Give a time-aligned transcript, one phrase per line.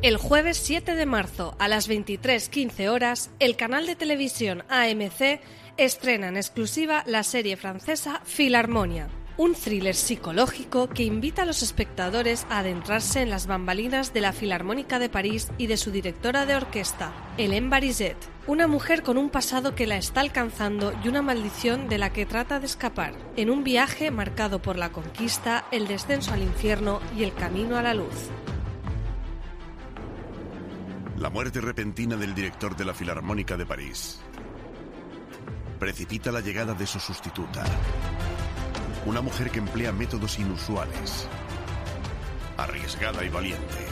[0.00, 5.40] El jueves 7 de marzo a las 23.15 horas, el canal de televisión AMC
[5.76, 12.46] estrena en exclusiva la serie francesa Filarmonia, un thriller psicológico que invita a los espectadores
[12.48, 16.54] a adentrarse en las bambalinas de la Filarmónica de París y de su directora de
[16.54, 21.88] orquesta, Hélène Barizet, una mujer con un pasado que la está alcanzando y una maldición
[21.88, 26.32] de la que trata de escapar, en un viaje marcado por la conquista, el descenso
[26.32, 28.30] al infierno y el camino a la luz.
[31.20, 34.20] La muerte repentina del director de la Filarmónica de París
[35.80, 37.64] precipita la llegada de su sustituta,
[39.04, 41.26] una mujer que emplea métodos inusuales,
[42.56, 43.84] arriesgada y valiente.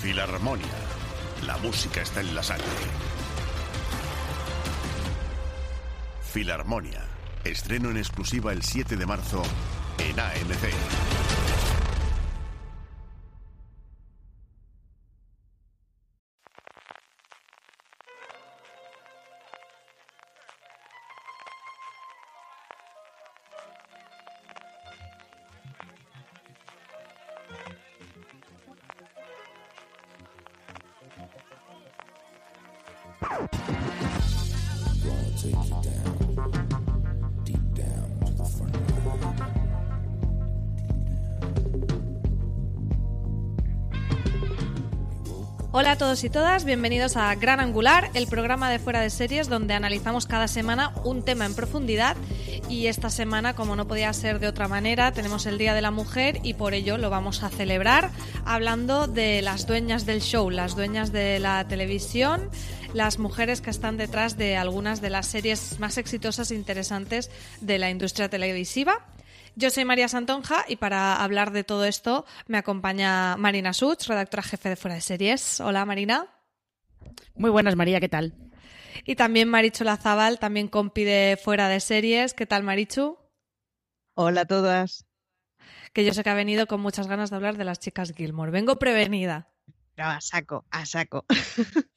[0.00, 0.78] Filarmonia,
[1.44, 2.66] la música está en la sangre.
[6.32, 7.04] Filarmonia,
[7.42, 9.42] estreno en exclusiva el 7 de marzo
[9.98, 11.79] en AMC.
[46.00, 50.24] Todos y todas, bienvenidos a Gran Angular, el programa de fuera de series donde analizamos
[50.24, 52.16] cada semana un tema en profundidad
[52.70, 55.90] y esta semana, como no podía ser de otra manera, tenemos el Día de la
[55.90, 58.12] Mujer y por ello lo vamos a celebrar
[58.46, 62.48] hablando de las dueñas del show, las dueñas de la televisión,
[62.94, 67.30] las mujeres que están detrás de algunas de las series más exitosas e interesantes
[67.60, 69.04] de la industria televisiva.
[69.60, 74.42] Yo soy María Santonja y para hablar de todo esto me acompaña Marina Such, redactora
[74.42, 75.60] jefe de Fuera de Series.
[75.60, 76.28] Hola Marina.
[77.34, 78.32] Muy buenas María, ¿qué tal?
[79.04, 82.32] Y también Marichu Lazabal, también compi de Fuera de Series.
[82.32, 83.18] ¿Qué tal Marichu?
[84.14, 85.04] Hola a todas.
[85.92, 88.50] Que yo sé que ha venido con muchas ganas de hablar de las chicas Gilmore.
[88.50, 89.50] Vengo prevenida.
[89.98, 91.26] No, a saco, a saco.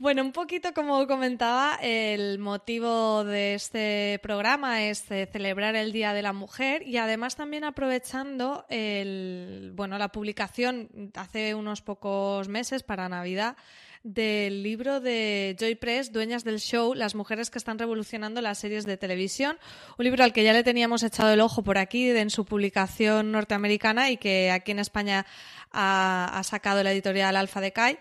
[0.00, 6.14] Bueno, un poquito como comentaba, el motivo de este programa es eh, celebrar el Día
[6.14, 12.82] de la Mujer y además también aprovechando el, bueno, la publicación hace unos pocos meses
[12.82, 13.58] para Navidad
[14.02, 18.86] del libro de Joy Press, Dueñas del Show, las mujeres que están revolucionando las series
[18.86, 19.58] de televisión.
[19.98, 23.32] Un libro al que ya le teníamos echado el ojo por aquí en su publicación
[23.32, 25.26] norteamericana y que aquí en España
[25.72, 27.98] ha, sacado la editorial Alfa de Kai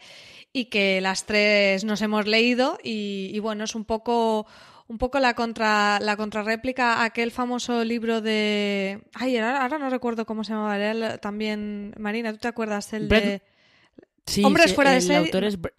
[0.54, 4.46] y que las tres nos hemos leído y, y bueno, es un poco
[4.88, 9.90] un poco la contra la contrarréplica a aquel famoso libro de ay ahora, ahora no
[9.92, 13.42] recuerdo cómo se llamaba él también Marina tú te acuerdas el Brett- de
[14.26, 15.18] Sí, Hombres sí, fuera de serie.
[15.18, 15.74] autor es Bre-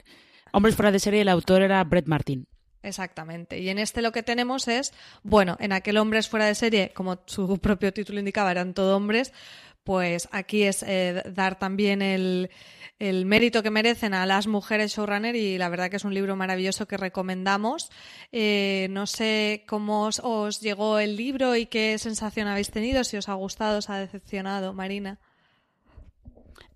[0.53, 2.47] Hombres fuera de serie, el autor era Brett Martin.
[2.83, 3.59] Exactamente.
[3.61, 4.93] Y en este lo que tenemos es,
[5.23, 9.33] bueno, en aquel hombres fuera de serie, como su propio título indicaba, eran todo hombres,
[9.85, 12.51] pues aquí es eh, dar también el,
[12.99, 16.37] el mérito que merecen a las mujeres showrunner y la verdad que es un libro
[16.37, 17.91] maravilloso que recomendamos.
[18.31, 23.17] Eh, no sé cómo os, os llegó el libro y qué sensación habéis tenido, si
[23.17, 25.19] os ha gustado, os ha decepcionado, Marina.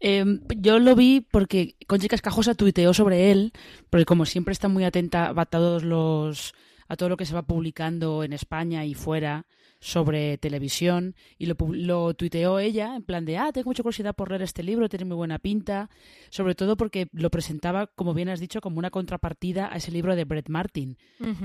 [0.00, 0.24] Eh,
[0.56, 3.52] yo lo vi porque Conchi Cascajosa tuiteó sobre él,
[3.90, 6.54] porque como siempre está muy atenta a todos los
[6.88, 9.46] a todo lo que se va publicando en España y fuera
[9.86, 14.30] sobre televisión y lo, lo tuiteó ella en plan de ah tengo mucha curiosidad por
[14.30, 15.90] leer este libro tiene muy buena pinta
[16.30, 20.16] sobre todo porque lo presentaba como bien has dicho como una contrapartida a ese libro
[20.16, 20.96] de Brett Martin.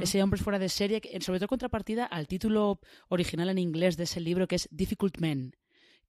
[0.01, 2.79] Ese hombre fuera de serie que- sobre todo contrapartida al título
[3.09, 5.53] original en inglés de ese libro que es Difficult Men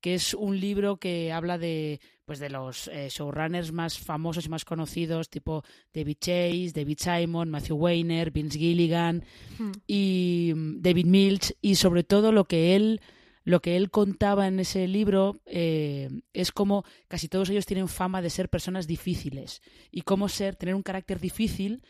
[0.00, 4.48] que es un libro que habla de pues de los eh, showrunners más famosos y
[4.48, 9.24] más conocidos tipo David Chase, David Simon, Matthew Weiner, Vince Gilligan
[9.58, 9.72] Hmm.
[9.86, 13.00] y mm, David Milch y sobre todo lo que él
[13.42, 18.22] lo que él contaba en ese libro eh, es como casi todos ellos tienen fama
[18.22, 19.60] de ser personas difíciles
[19.90, 21.82] y cómo ser tener un carácter difícil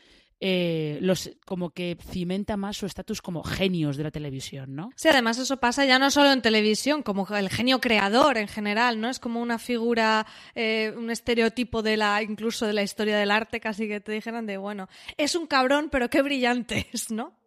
[0.43, 4.91] eh, los como que cimenta más su estatus como genios de la televisión, ¿no?
[4.97, 9.01] Sí, además eso pasa ya no solo en televisión, como el genio creador en general,
[9.01, 9.11] ¿no?
[9.11, 13.61] Es como una figura, eh, un estereotipo de la, incluso de la historia del arte,
[13.61, 14.89] casi que te dijeran de, bueno,
[15.19, 17.39] es un cabrón, pero qué brillante es, ¿no?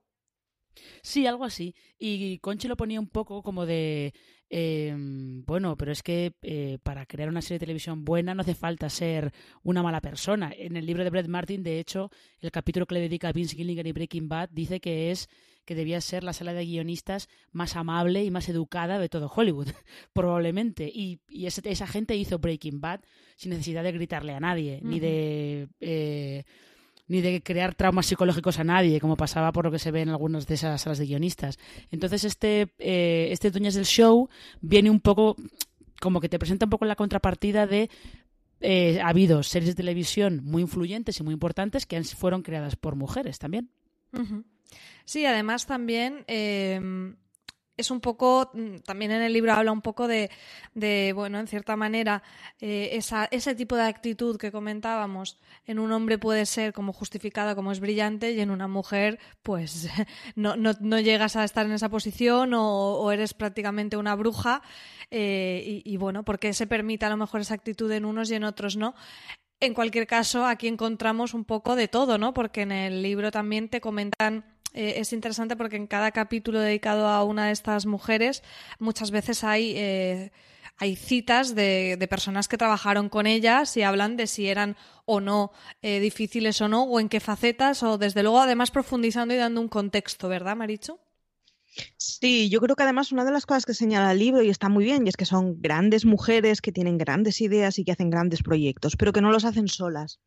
[1.01, 1.75] Sí, algo así.
[1.97, 4.13] Y Conchi lo ponía un poco como de,
[4.55, 8.53] em, bueno, pero es que eh, para crear una serie de televisión buena no hace
[8.53, 9.31] falta ser
[9.63, 10.53] una mala persona.
[10.55, 13.55] En el libro de Brett Martin, de hecho, el capítulo que le dedica a Vince
[13.55, 15.27] Gilligan y Breaking Bad dice que es
[15.65, 19.69] que debía ser la sala de guionistas más amable y más educada de todo Hollywood,
[20.13, 20.91] probablemente.
[20.93, 23.01] Y, y esa gente hizo Breaking Bad
[23.37, 25.67] sin necesidad de gritarle a nadie, ni de...
[25.79, 26.43] Eh,
[27.13, 30.09] ni de crear traumas psicológicos a nadie, como pasaba por lo que se ve en
[30.09, 31.59] algunas de esas salas de guionistas.
[31.91, 34.29] Entonces, este, eh, este Dueñas del Show
[34.61, 35.35] viene un poco,
[36.01, 37.91] como que te presenta un poco la contrapartida de
[38.61, 42.95] eh, ha habido series de televisión muy influyentes y muy importantes que fueron creadas por
[42.95, 43.69] mujeres también.
[45.05, 46.81] Sí, además también eh,
[47.75, 50.29] es un poco, mm, también en el libro habla un poco de,
[51.15, 52.23] bueno, en cierta manera,
[52.59, 57.55] eh, esa, ese tipo de actitud que comentábamos en un hombre puede ser como justificada,
[57.55, 59.89] como es brillante, y en una mujer, pues
[60.35, 64.61] no, no, llegas a estar en esa posición o, eres prácticamente una bruja.
[65.11, 68.35] Eh, y, y, bueno, porque se permite a lo mejor esa actitud en unos y
[68.35, 68.95] en otros no.
[69.59, 72.33] En cualquier caso, aquí encontramos un poco de todo, ¿no?
[72.33, 77.07] Porque en el libro también te comentan eh, es interesante porque en cada capítulo dedicado
[77.07, 78.43] a una de estas mujeres
[78.79, 79.73] muchas veces hay...
[79.75, 80.31] Eh,
[80.77, 85.51] hay citas de, personas que trabajaron con ellas y hablan de si eran o no
[85.83, 89.61] eh, difíciles o no, o en qué facetas, o desde luego además profundizando y dando
[89.61, 90.99] un contexto, ¿verdad, Maricho?
[91.97, 94.69] Sí, yo creo que además una de las cosas que señala el libro y está
[94.69, 98.09] muy bien, y es que son grandes mujeres que tienen grandes ideas y que hacen
[98.11, 100.19] grandes proyectos, pero que no los hacen solas.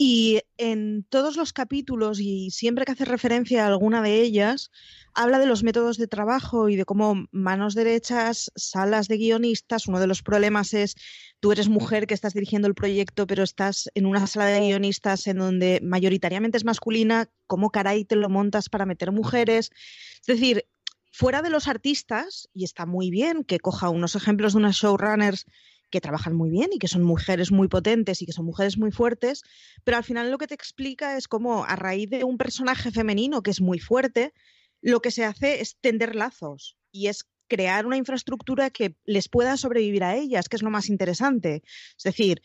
[0.00, 4.70] Y en todos los capítulos, y siempre que hace referencia a alguna de ellas,
[5.12, 9.88] habla de los métodos de trabajo y de cómo manos derechas, salas de guionistas.
[9.88, 10.94] Uno de los problemas es
[11.40, 15.26] tú eres mujer que estás dirigiendo el proyecto, pero estás en una sala de guionistas
[15.26, 17.28] en donde mayoritariamente es masculina.
[17.48, 19.72] ¿Cómo caray te lo montas para meter mujeres?
[20.20, 20.64] Es decir,
[21.10, 25.44] fuera de los artistas, y está muy bien que coja unos ejemplos de unas showrunners
[25.90, 28.90] que trabajan muy bien y que son mujeres muy potentes y que son mujeres muy
[28.90, 29.42] fuertes,
[29.84, 33.42] pero al final lo que te explica es cómo a raíz de un personaje femenino
[33.42, 34.32] que es muy fuerte,
[34.80, 39.56] lo que se hace es tender lazos y es crear una infraestructura que les pueda
[39.56, 41.62] sobrevivir a ellas, que es lo más interesante.
[41.96, 42.42] Es decir,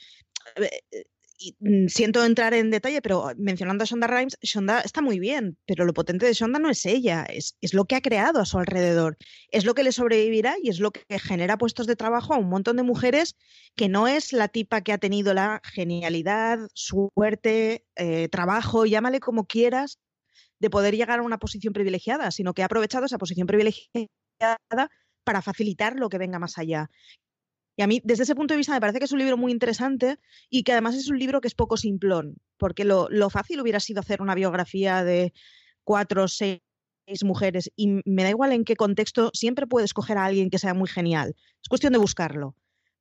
[1.39, 5.57] eh, Mm, siento entrar en detalle, pero mencionando a Shonda Rhimes, Shonda está muy bien,
[5.65, 8.45] pero lo potente de Shonda no es ella, es, es, lo que ha creado a
[8.45, 9.17] su alrededor,
[9.49, 12.49] es lo que le sobrevivirá y es lo que genera puestos de trabajo a un
[12.49, 13.35] montón de mujeres
[13.75, 19.45] que no es la tipa que ha tenido la genialidad, suerte, eh, trabajo, llámale como
[19.45, 19.99] quieras,
[20.59, 24.09] de poder llegar a una posición privilegiada, sino que ha aprovechado esa posición privilegiada
[25.23, 26.89] para facilitar lo que venga más allá.
[27.75, 29.51] Y a mí, desde ese punto de vista, me parece que es un libro muy
[29.51, 33.79] interesante y que además es un libro que es poco simplón, porque lo, fácil hubiera
[33.79, 35.33] sido hacer una biografía de
[35.83, 36.61] cuatro o seis
[37.23, 40.73] mujeres y me da igual en qué contexto, siempre puedes escoger a alguien que sea
[40.73, 41.35] muy genial.
[41.61, 42.55] Es cuestión de buscarlo.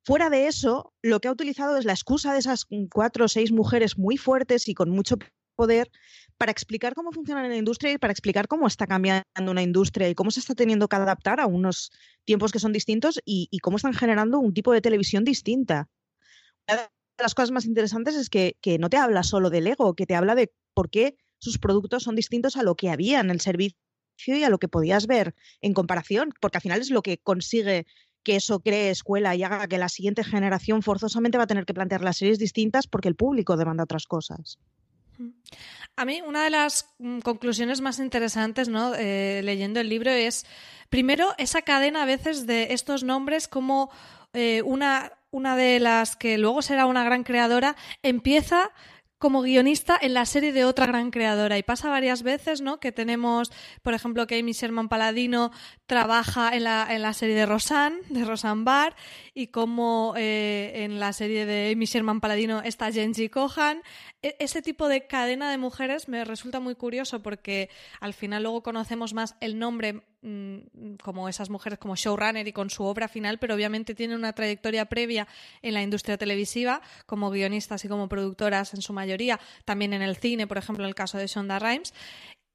[0.05, 3.51] Fuera de eso, lo que ha utilizado es la excusa de esas cuatro o seis
[3.51, 5.17] mujeres muy fuertes y con mucho
[5.55, 5.89] poder
[6.37, 10.15] para explicar cómo funciona la industria y para explicar cómo está cambiando una industria y
[10.15, 11.91] cómo se está teniendo que adaptar a unos
[12.25, 15.89] tiempos que son distintos y, cómo están generando un tipo de televisión distinta.
[16.67, 16.89] Una de
[17.19, 20.35] las cosas más interesantes es que, no te habla solo del ego, que te habla
[20.35, 23.77] de por qué sus productos son distintos a lo que había en el servicio
[24.25, 27.85] y a lo que podías ver en comparación, porque al final es lo que consigue
[28.23, 31.73] que eso cree escuela y haga que la siguiente generación forzosamente va a tener que
[31.73, 34.57] plantear las series distintas porque el público demanda otras cosas.
[35.95, 38.93] A mí una de las mm, conclusiones más interesantes, ¿no?
[38.95, 40.45] Eh, leyendo el libro es,
[40.89, 43.91] primero, esa cadena a veces de estos nombres como
[44.33, 48.71] eh, una, una de las que luego será una gran creadora empieza
[49.23, 51.57] como guionista en la serie de otra gran creadora.
[51.57, 52.81] Y pasa varias veces, ¿no?
[52.81, 55.51] Que tenemos, por ejemplo, que Amy Sherman Paladino
[55.85, 58.95] trabaja en la, en la serie de Rosanne, de Rosanne Barr,
[59.33, 63.81] y como eh, en la serie de Amy Sherman Paladino está Genji Kohan.
[64.21, 68.63] E, ese tipo de cadena de mujeres me resulta muy curioso porque al final luego
[68.63, 73.37] conocemos más el nombre mm, como esas mujeres como showrunner y con su obra final,
[73.37, 75.27] pero obviamente tienen una trayectoria previa
[75.61, 80.15] en la industria televisiva como guionistas y como productoras en su mayoría, también en el
[80.15, 81.93] cine, por ejemplo, en el caso de Shonda Rhimes.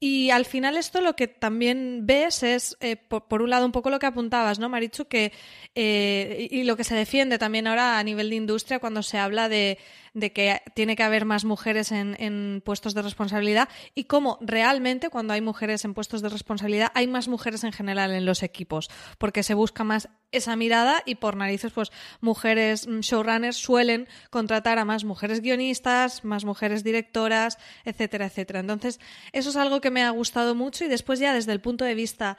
[0.00, 3.90] Y al final esto lo que también ves es, eh, por, un lado, un poco
[3.90, 5.06] lo que apuntabas, ¿no, Marichu?
[5.06, 5.32] Que,
[5.74, 9.48] eh, y lo que se defiende también ahora a nivel de industria cuando se habla
[9.48, 9.78] de,
[10.20, 15.10] de que tiene que haber más mujeres en, en, puestos de responsabilidad y cómo realmente
[15.10, 18.90] cuando hay mujeres en puestos de responsabilidad hay más mujeres en general en los equipos,
[19.18, 24.78] porque se busca más esa mirada y por narices, pues mujeres mm, showrunners suelen contratar
[24.78, 28.60] a más mujeres guionistas, más mujeres directoras, etcétera, etcétera.
[28.60, 29.00] Entonces,
[29.32, 31.94] eso es algo que me ha gustado mucho y después ya desde el punto de
[31.94, 32.38] vista.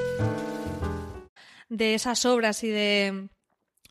[1.71, 3.29] De esas obras y de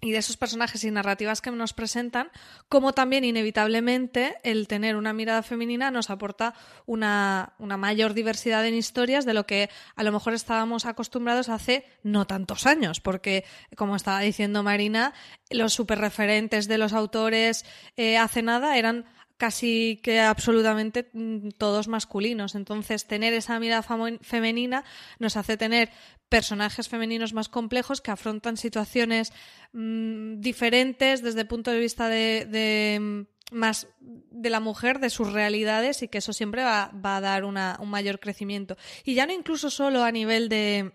[0.00, 2.30] y de esos personajes y narrativas que nos presentan,
[2.68, 6.54] como también inevitablemente el tener una mirada femenina nos aporta
[6.86, 11.84] una, una, mayor diversidad en historias de lo que a lo mejor estábamos acostumbrados hace
[12.02, 13.44] no tantos años, porque
[13.76, 15.12] como estaba diciendo Marina,
[15.50, 19.04] los superreferentes de los autores eh, hace nada eran
[19.40, 22.54] casi que absolutamente mm, todos masculinos.
[22.54, 23.82] Entonces, tener esa mirada
[24.20, 24.84] femenina
[25.18, 25.90] nos hace tener
[26.30, 29.32] personajes femeninos más complejos que afrontan situaciones
[29.72, 35.32] mmm, diferentes desde el punto de vista de, mm, más de la mujer, de sus
[35.32, 38.76] realidades y que eso siempre va, va a dar una, un mayor crecimiento.
[39.04, 40.92] Y ya no incluso solo a nivel de,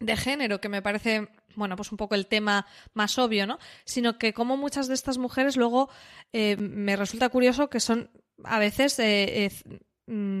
[0.00, 3.58] de género, que me parece bueno, pues un poco el tema más obvio, ¿no?
[3.84, 5.90] Sino que como muchas de estas mujeres luego
[6.32, 8.10] eh, me resulta curioso que son
[8.44, 9.74] a veces eh, eh, mm,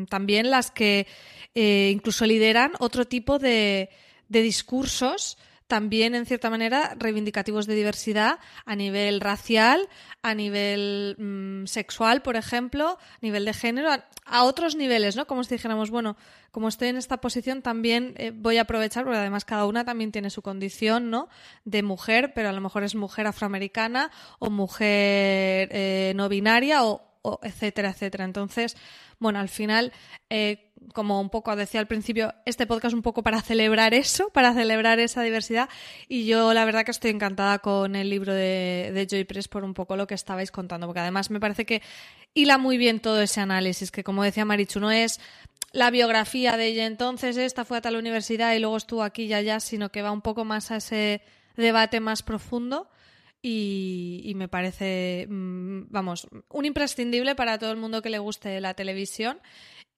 [0.08, 1.06] también las que
[1.54, 3.90] eh, incluso lideran otro tipo de,
[4.28, 5.38] de discursos
[5.72, 9.88] también, en cierta manera, reivindicativos de diversidad a nivel racial,
[10.20, 15.26] a nivel mmm, sexual, por ejemplo, a nivel de género, a, a, otros niveles, ¿no?
[15.26, 16.18] Como si dijéramos, bueno,
[16.50, 20.12] como estoy en esta posición, también eh, voy a aprovechar, porque además cada una también
[20.12, 21.30] tiene su condición, ¿no?
[21.64, 27.11] De mujer, pero a lo mejor es mujer afroamericana o mujer eh, no binaria o,
[27.22, 28.24] o, etcétera, etcétera.
[28.24, 28.76] Entonces,
[29.18, 29.92] bueno, al final,
[30.30, 34.52] eh, como un poco decía al principio, este podcast un poco para celebrar eso, para
[34.52, 35.68] celebrar esa diversidad.
[36.08, 39.64] Y yo la verdad que estoy encantada con el libro de, de Joy Press por
[39.64, 41.82] un poco lo que estabais contando, porque además me parece que
[42.34, 45.20] hila muy bien todo ese análisis, que como decía Marichu, no es
[45.72, 49.34] la biografía de ella entonces, esta fue a tal universidad y luego estuvo aquí y
[49.34, 51.22] allá, sino que va un poco más a ese
[51.56, 52.88] debate más profundo.
[53.44, 58.74] Y, me parece, mm, vamos, un imprescindible para todo el mundo que le guste la
[58.74, 59.40] televisión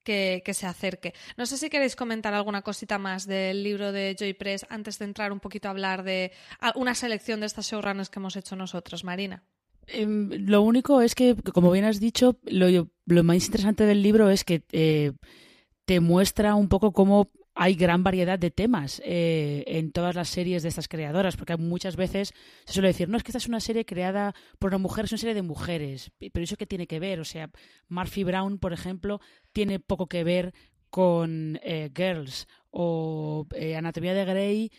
[0.03, 1.13] que, que, se acerque.
[1.37, 5.05] No sé si queréis comentar alguna cosita más del libro de Joy Press antes de
[5.05, 6.33] entrar un poquito a hablar de
[6.75, 9.45] una selección de estas showrunners que hemos hecho nosotros, Marina.
[9.87, 14.31] Eh, lo único es que, como bien has dicho, lo, lo más interesante del libro
[14.31, 15.13] es que eh,
[15.85, 20.63] te muestra un poco cómo hay gran variedad de temas eh, en todas las series
[20.63, 22.33] de estas creadoras, porque muchas veces
[22.65, 25.13] se suele decir, no, es que esta es una serie creada por una mujer, es
[25.13, 27.21] una serie de mujeres, pero ¿eso qué tiene que ver?
[27.21, 27.51] O sea,
[27.89, 29.21] Murphy Brown, por ejemplo,
[29.53, 30.53] tiene poco que ver
[30.91, 34.71] con eh, Girls o eh, Anatomía de Grey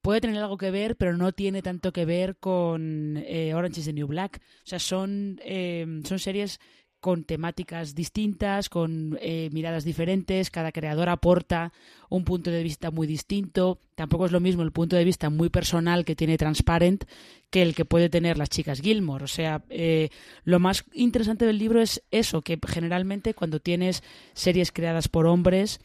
[0.00, 3.86] puede tener algo que ver, pero no tiene tanto que ver con eh, Orange is
[3.86, 4.40] the New Black.
[4.64, 6.60] O sea, son, eh, son series
[7.00, 11.72] con temáticas distintas, con eh, miradas diferentes, cada creador aporta
[12.10, 15.48] un punto de vista muy distinto, tampoco es lo mismo el punto de vista muy
[15.48, 17.04] personal que tiene Transparent
[17.50, 20.10] que el que puede tener las chicas Gilmore, o sea, eh,
[20.44, 24.02] lo más interesante del libro es eso, que generalmente cuando tienes
[24.34, 25.80] series creadas por hombres,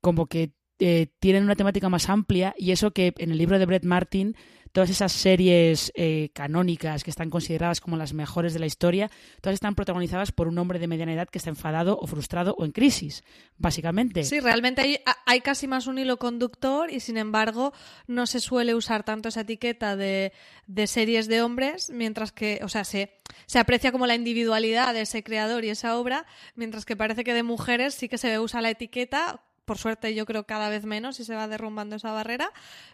[0.00, 3.66] como que eh, tienen una temática más amplia y eso que en el libro de
[3.66, 4.34] Brett Martin
[4.72, 9.10] todas esas series eh, canónicas que están consideradas como las mejores de la historia,
[9.40, 12.64] todas están protagonizadas por un hombre de mediana edad que está enfadado o frustrado o
[12.64, 13.24] en crisis,
[13.58, 14.24] básicamente.
[14.24, 17.72] Sí, realmente hay, hay casi más un hilo conductor y sin embargo
[18.06, 20.32] no se suele usar tanto esa etiqueta de,
[20.66, 25.02] de series de hombres, mientras que, o sea, se, se aprecia como la individualidad de
[25.02, 28.60] ese creador y esa obra, mientras que parece que de mujeres sí que se usa
[28.60, 32.50] la etiqueta por suerte yo creo cada vez menos y se va derrumbando esa barrera,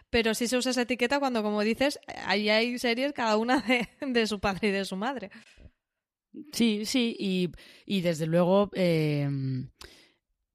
[0.09, 3.89] pero sí se usa esa etiqueta cuando, como dices, ahí hay series cada una de,
[4.01, 5.31] de su padre y de su madre.
[6.51, 7.49] Sí, sí, y,
[7.85, 9.27] y desde luego eh,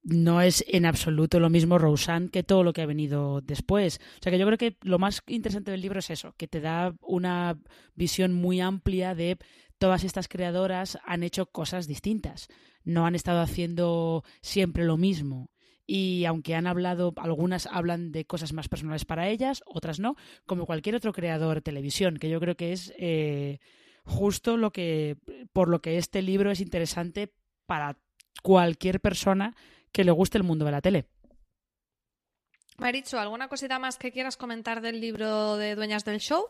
[0.03, 4.01] no es en absoluto lo mismo Roseanne que todo lo que ha venido después.
[4.19, 6.61] O sea que yo creo que lo más interesante del libro es eso, que te
[6.61, 7.59] da una
[7.95, 9.39] visión muy amplia de
[9.79, 12.49] todas estas creadoras han hecho cosas distintas.
[12.85, 15.51] No han estado haciendo siempre lo mismo
[15.87, 20.67] y aunque han hablado, algunas hablan de cosas más personales para ellas, otras no, como
[20.67, 23.59] cualquier otro creador de televisión, que yo creo que es eh,
[24.05, 25.17] justo lo que,
[25.53, 27.33] por lo que este libro es interesante
[27.67, 27.97] para
[28.43, 29.55] cualquier persona
[29.93, 31.07] que le guste el mundo de la tele.
[32.79, 36.47] Marichu, ¿alguna cosita más que quieras comentar del libro de Dueñas del Show?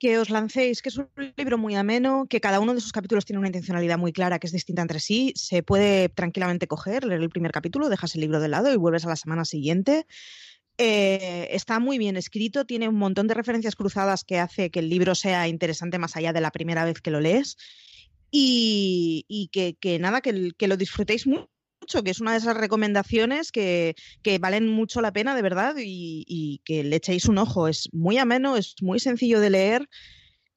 [0.00, 3.26] Que os lancéis, que es un libro muy ameno, que cada uno de sus capítulos
[3.26, 5.32] tiene una intencionalidad muy clara, que es distinta entre sí.
[5.36, 9.04] Se puede tranquilamente coger, leer el primer capítulo, dejas el libro de lado y vuelves
[9.04, 10.06] a la semana siguiente.
[10.78, 14.88] Eh, está muy bien escrito, tiene un montón de referencias cruzadas que hace que el
[14.88, 17.58] libro sea interesante más allá de la primera vez que lo lees.
[18.30, 21.49] Y, que, nada, que, que lo disfrutéis mucho
[22.04, 23.94] que es una de esas recomendaciones que,
[24.40, 27.68] valen mucho la pena, de verdad, y, que le echéis un ojo.
[27.68, 29.88] Es muy ameno, es muy sencillo de leer,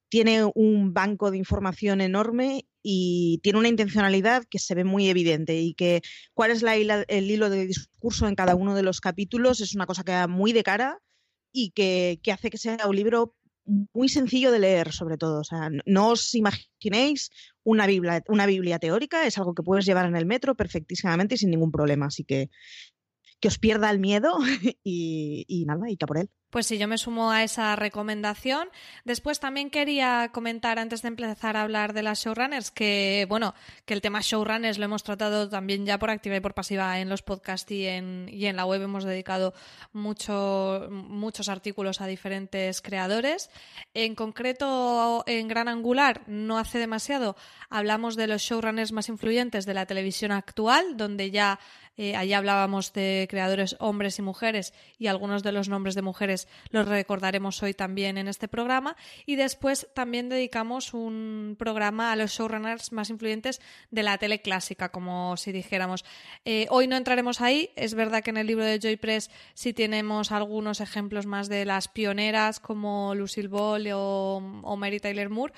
[0.08, 5.56] tiene un banco de información enorme y tiene una intencionalidad que se ve muy evidente
[5.60, 6.02] y que
[6.34, 10.04] cuál es el hilo de discurso en cada uno de los capítulos es una cosa
[10.04, 10.98] que da muy de cara
[11.50, 15.40] y que, que hace que sea un libro muy sencillo de leer, sobre todo.
[15.40, 17.30] O sea, no os imaginéis
[17.62, 21.38] una Biblia, una Biblia teórica, es algo que puedes llevar en el metro perfectísimamente y
[21.38, 22.06] sin ningún problema.
[22.06, 22.50] Así que
[23.40, 24.38] que os pierda el miedo
[24.82, 26.30] y, nada, y que por él.
[26.54, 28.68] Pues sí, yo me sumo a esa recomendación.
[29.04, 33.56] Después también quería comentar, antes de empezar a hablar de las showrunners, que bueno,
[33.86, 37.08] que el tema showrunners lo hemos tratado también ya por activa y por pasiva en
[37.08, 38.82] los podcasts y en, y en la web.
[38.82, 39.52] Hemos dedicado
[39.92, 43.50] mucho, muchos artículos a diferentes creadores.
[43.92, 47.34] En concreto, en Gran Angular, no hace demasiado,
[47.68, 51.58] hablamos de los showrunners más influyentes de la televisión actual, donde ya
[51.96, 56.43] eh, allí hablábamos de creadores hombres y mujeres y algunos de los nombres de mujeres
[56.70, 58.96] los recordaremos hoy también en este programa.
[59.26, 63.60] Y después también dedicamos un programa a los showrunners más influyentes
[63.90, 66.04] de la tele clásica, como si dijéramos.
[66.44, 67.70] Eh, hoy no entraremos ahí.
[67.76, 71.64] Es verdad que en el libro de Joy Press sí tenemos algunos ejemplos más de
[71.64, 75.52] las pioneras como Lucille Ball o, o Mary Tyler Moore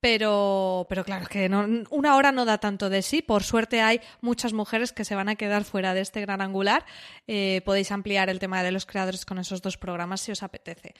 [0.00, 3.20] pero, pero claro, que no, una hora no da tanto de sí.
[3.20, 6.84] Por suerte hay muchas mujeres que se van a quedar fuera de este gran angular.
[7.26, 10.94] Eh, podéis ampliar el tema de los creadores con esos dos programas si os apetece.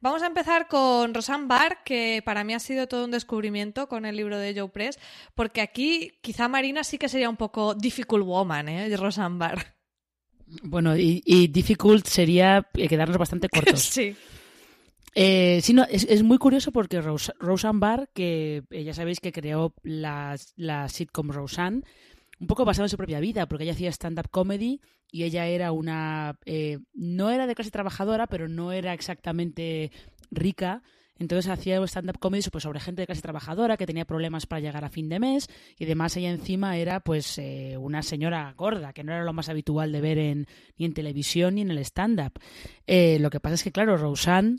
[0.00, 4.04] Vamos a empezar con Rosanne Barr, que para mí ha sido todo un descubrimiento con
[4.04, 4.98] el libro de Joe Press,
[5.34, 8.96] porque aquí quizá Marina sí que sería un poco difficult woman, ¿eh?
[8.96, 9.74] Rosanne Barr.
[10.62, 13.80] Bueno, y, y difficult sería quedarnos bastante cortos.
[13.92, 14.14] sí.
[15.14, 19.72] Eh, sí, no, es, muy curioso porque Roseanne Barr, que eh, ya sabéis que creó
[19.82, 20.36] la,
[20.88, 21.82] sitcom Roseanne,
[22.40, 25.70] un poco basado en su propia vida, porque ella hacía stand-up comedy y ella era
[25.70, 26.38] una...
[26.44, 29.92] Eh, no era de clase trabajadora, pero no era exactamente
[30.32, 30.82] rica.
[31.16, 34.84] Entonces hacía stand-up comedy pues, sobre gente de clase trabajadora que tenía problemas para llegar
[34.84, 35.48] a fin de mes
[35.78, 37.40] y además ella encima era pues
[37.78, 41.54] una señora gorda, que no era lo más habitual de ver en, ni en televisión
[41.54, 42.32] ni en el stand-up.
[42.88, 44.58] lo que pasa es que, claro, Roseanne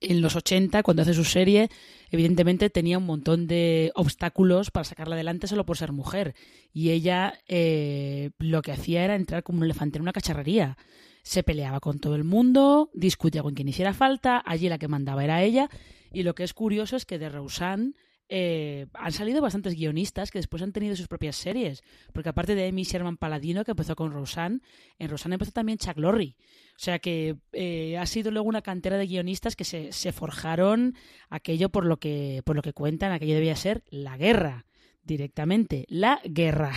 [0.00, 1.68] en los 80, cuando hace su serie,
[2.10, 6.34] evidentemente tenía un montón de obstáculos para sacarla adelante solo por ser mujer.
[6.72, 10.76] Y ella eh, lo que hacía era entrar como un elefante en una cacharrería.
[11.22, 15.24] Se peleaba con todo el mundo, discutía con quien hiciera falta, allí la que mandaba
[15.24, 15.70] era ella.
[16.12, 17.94] Y lo que es curioso es que de Roseanne
[18.28, 21.82] eh, han salido bastantes guionistas que después han tenido sus propias series.
[22.12, 24.60] Porque aparte de Amy Sherman Paladino, que empezó con Roseanne,
[24.98, 26.36] en Roseanne empezó también Chuck Lorre.
[26.76, 30.96] O sea que eh, ha sido luego una cantera de guionistas que se, forjaron
[31.28, 34.66] aquello por lo, que, por lo que cuentan, aquello debía ser la guerra,
[35.04, 36.72] directamente, la guerra.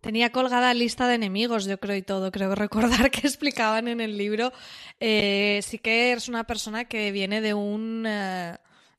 [0.00, 2.30] Tenía colgada lista de enemigos, yo creo, y todo.
[2.30, 4.52] Creo recordar que explicaban en el libro.
[5.00, 8.06] Eh, sí que es una persona que viene de un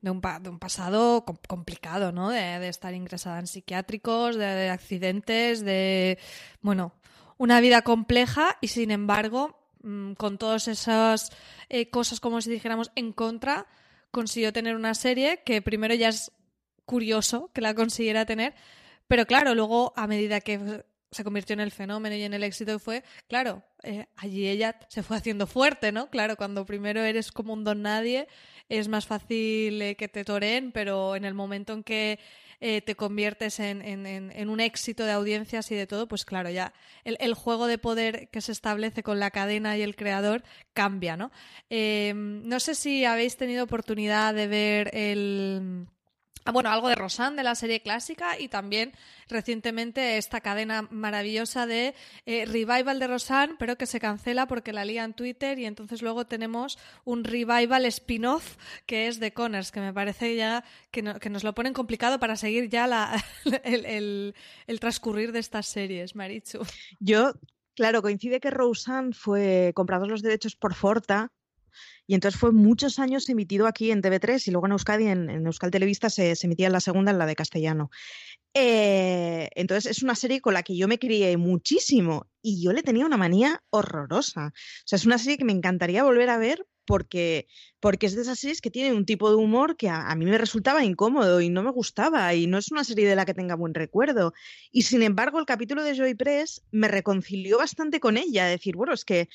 [0.01, 2.29] de un, de un pasado complicado, ¿no?
[2.29, 6.19] De, estar ingresada en psiquiátricos, de, accidentes, de,
[6.62, 6.93] bueno,
[7.38, 11.31] una vida compleja y sin embargo, mm, con todas esas
[11.69, 13.67] eh, cosas, como si dijéramos, en contra,
[14.12, 16.31] consiguió tener una serie que primero ya es
[16.86, 18.55] curioso que la consiguiera tener,
[19.07, 22.79] pero claro, luego a medida que se convirtió en el fenómeno y en el éxito
[22.79, 26.10] fue, claro, eh, allí ella se fue haciendo fuerte, ¿no?
[26.10, 28.27] Claro, cuando primero eres como un don nadie,
[28.69, 32.19] es más fácil eh, que te toren, pero en el momento en que
[32.60, 36.73] eh, te conviertes en, en, un éxito de audiencias y de todo, pues claro, ya
[37.03, 41.32] el, juego de poder que se establece con la cadena y el creador cambia, ¿no?
[41.69, 45.88] no sé si habéis tenido oportunidad de ver el
[46.51, 48.93] bueno, algo de Rosanne de la serie clásica y también
[49.27, 51.93] recientemente esta cadena maravillosa de
[52.25, 56.01] eh, revival de Rosanne, pero que se cancela porque la lía en Twitter y entonces
[56.01, 58.55] luego tenemos un revival spin-off
[58.86, 62.69] que es de Connors, que me parece ya que, nos lo ponen complicado para seguir
[62.69, 62.88] ya
[63.63, 64.33] el
[64.79, 66.60] transcurrir de estas series, Marichu.
[66.99, 67.33] Yo,
[67.75, 71.31] claro, coincide que Rosanne fue comprados los derechos por Forta
[72.07, 75.71] y entonces fue muchos años emitido aquí en TV3 y luego en Euskadi, en, Euskal
[75.71, 77.89] Televista, se, emitía en la segunda, en la de castellano.
[78.53, 82.81] Eh, entonces es una serie con la que yo me crié muchísimo y yo le
[82.81, 84.47] tenía una manía horrorosa.
[84.47, 87.47] O sea, es una serie que me encantaría volver a ver porque,
[87.81, 90.25] porque es de esas series que tienen un tipo de humor que a, a, mí
[90.25, 93.33] me resultaba incómodo y no me gustaba y no es una serie de la que
[93.33, 94.33] tenga buen recuerdo.
[94.71, 98.93] Y sin embargo, el capítulo de Joy Press me reconcilió bastante con ella, decir, bueno,
[98.93, 99.27] es que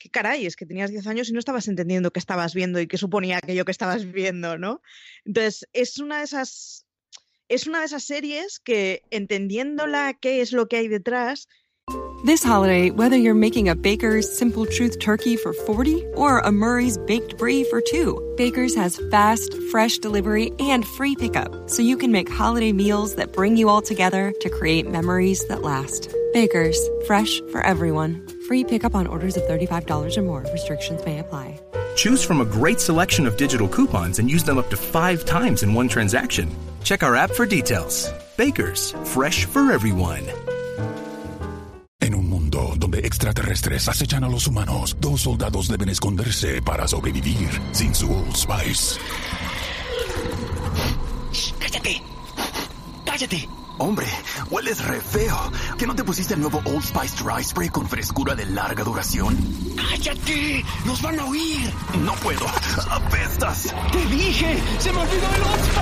[0.00, 2.88] qué caray, es que tenías 10 años y no estabas entendiendo qué estabas viendo y
[2.88, 4.82] qué suponía aquello que estabas viendo, ¿no?
[5.24, 6.86] Entonces, es una de esas
[7.48, 11.48] es una de esas series que entendiéndola qué es lo que hay detrás
[12.22, 16.98] This holiday, whether you're making a Baker's Simple Truth turkey for 40 or a Murray's
[16.98, 22.12] baked brie for 2, Baker's has fast, fresh delivery and free pickup, so you can
[22.12, 26.14] make holiday meals that bring you all together to create memories that last.
[26.34, 28.26] Baker's, fresh for everyone.
[28.50, 30.44] Free pickup on orders of $35 or more.
[30.52, 31.60] Restrictions may apply.
[31.94, 35.62] Choose from a great selection of digital coupons and use them up to five times
[35.62, 36.50] in one transaction.
[36.82, 38.10] Check our app for details.
[38.36, 40.26] Baker's, fresh for everyone.
[42.00, 47.50] En un mundo donde extraterrestres acechan a los humanos, dos soldados deben esconderse para sobrevivir
[47.70, 48.98] sin su Old Spice.
[51.60, 52.02] ¡Cállate!
[53.06, 53.69] ¡Cállate!
[53.82, 54.06] Hombre,
[54.50, 55.50] hueles re feo.
[55.78, 59.34] ¿Que no te pusiste el nuevo Old Spice Dry Spray con frescura de larga duración?
[59.74, 60.62] ¡Cállate!
[60.84, 61.72] ¡Nos van a oír!
[62.04, 62.44] No puedo.
[62.90, 63.74] ¡Apestas!
[63.90, 64.58] ¡Te dije!
[64.78, 65.80] ¡Se me olvidó el Old Spice!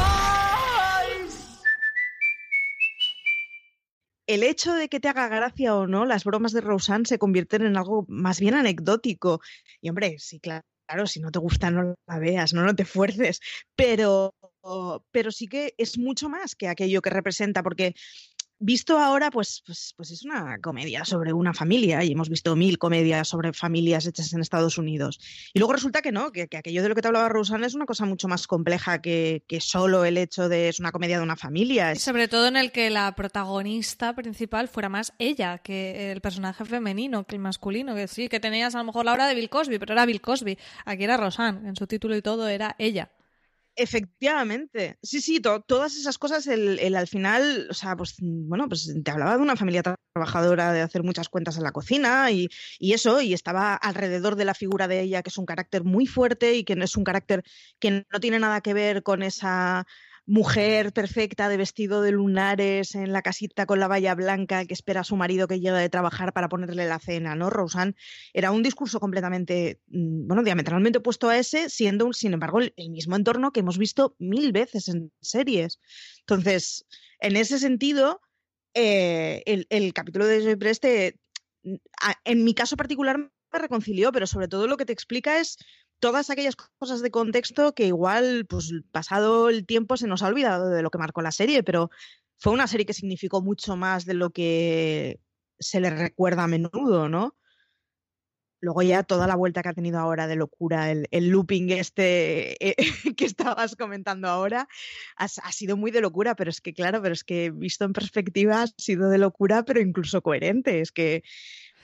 [4.29, 7.63] el hecho de que te haga gracia o no, las bromas de Roseanne se convierten
[7.63, 9.41] en algo más bien anecdótico.
[9.81, 10.63] Y hombre, sí, claro,
[11.07, 13.41] si no te gusta no la veas, no, no te fuerces,
[13.75, 14.35] pero,
[15.11, 17.94] pero sí que es mucho más que aquello que representa, porque
[18.59, 22.79] visto ahora, pues, pues, pues es una comedia sobre una familia y hemos visto mil
[22.79, 25.21] comedias sobre familias hechas en Estados Unidos.
[25.53, 27.75] Y luego resulta que no, que, que aquello de lo que te hablaba Rosanna es
[27.75, 31.23] una cosa mucho más compleja que, que, solo el hecho de es una comedia de
[31.23, 31.92] una familia.
[31.92, 36.64] Y sobre todo en el que la protagonista principal fuera más ella que el personaje
[36.64, 39.51] femenino, que el masculino, que sí, que tenías a lo mejor la hora de Bill
[39.51, 40.59] Cosby, pero era Bill Cosby.
[40.85, 43.11] Aquí era Rosanne, en su título y todo era ella.
[43.81, 48.69] Efectivamente, sí, sí, to todas esas cosas, el, el, al final, o sea, pues bueno,
[48.69, 52.49] pues te hablaba de una familia trabajadora, de hacer muchas cuentas en la cocina y,
[52.81, 56.07] y, eso, y estaba alrededor de la figura de ella, que es un carácter muy
[56.07, 57.45] fuerte y que no es un carácter
[57.79, 59.87] que no tiene nada que ver con esa
[60.29, 65.01] mujer perfecta de vestido de lunares en la casita con la valla blanca que espera
[65.01, 67.49] a su marido que llega de trabajar para ponerle la cena, ¿no?
[67.49, 67.95] Roseanne
[68.35, 73.53] era un discurso completamente, bueno, diametralmente opuesto a ese, siendo, sin embargo, el, mismo entorno
[73.53, 75.81] que hemos visto mil veces en series.
[76.21, 76.85] Entonces,
[77.21, 78.21] en ese sentido,
[78.75, 81.19] eh, el, el, capítulo de Joy Press te,
[82.25, 85.57] en mi caso particular me reconcilió, pero sobre todo lo que te explica es
[86.01, 90.71] todas aquellas cosas de contexto que igual, pues pasado el tiempo se nos ha olvidado
[90.71, 91.91] de lo que marcó la serie, pero
[92.39, 95.21] fue una serie que significó mucho más de lo que
[95.59, 97.37] se le recuerda a menudo, ¿no?
[98.61, 102.57] Luego ya toda la vuelta que ha tenido ahora de locura, el, el looping este
[102.69, 102.75] eh,
[103.17, 104.69] que estabas comentando ahora,
[105.17, 107.93] ha, ha, sido muy de locura, pero es que claro, pero es que visto en
[107.93, 110.81] perspectiva ha sido de locura, pero incluso coherente.
[110.81, 111.23] Es que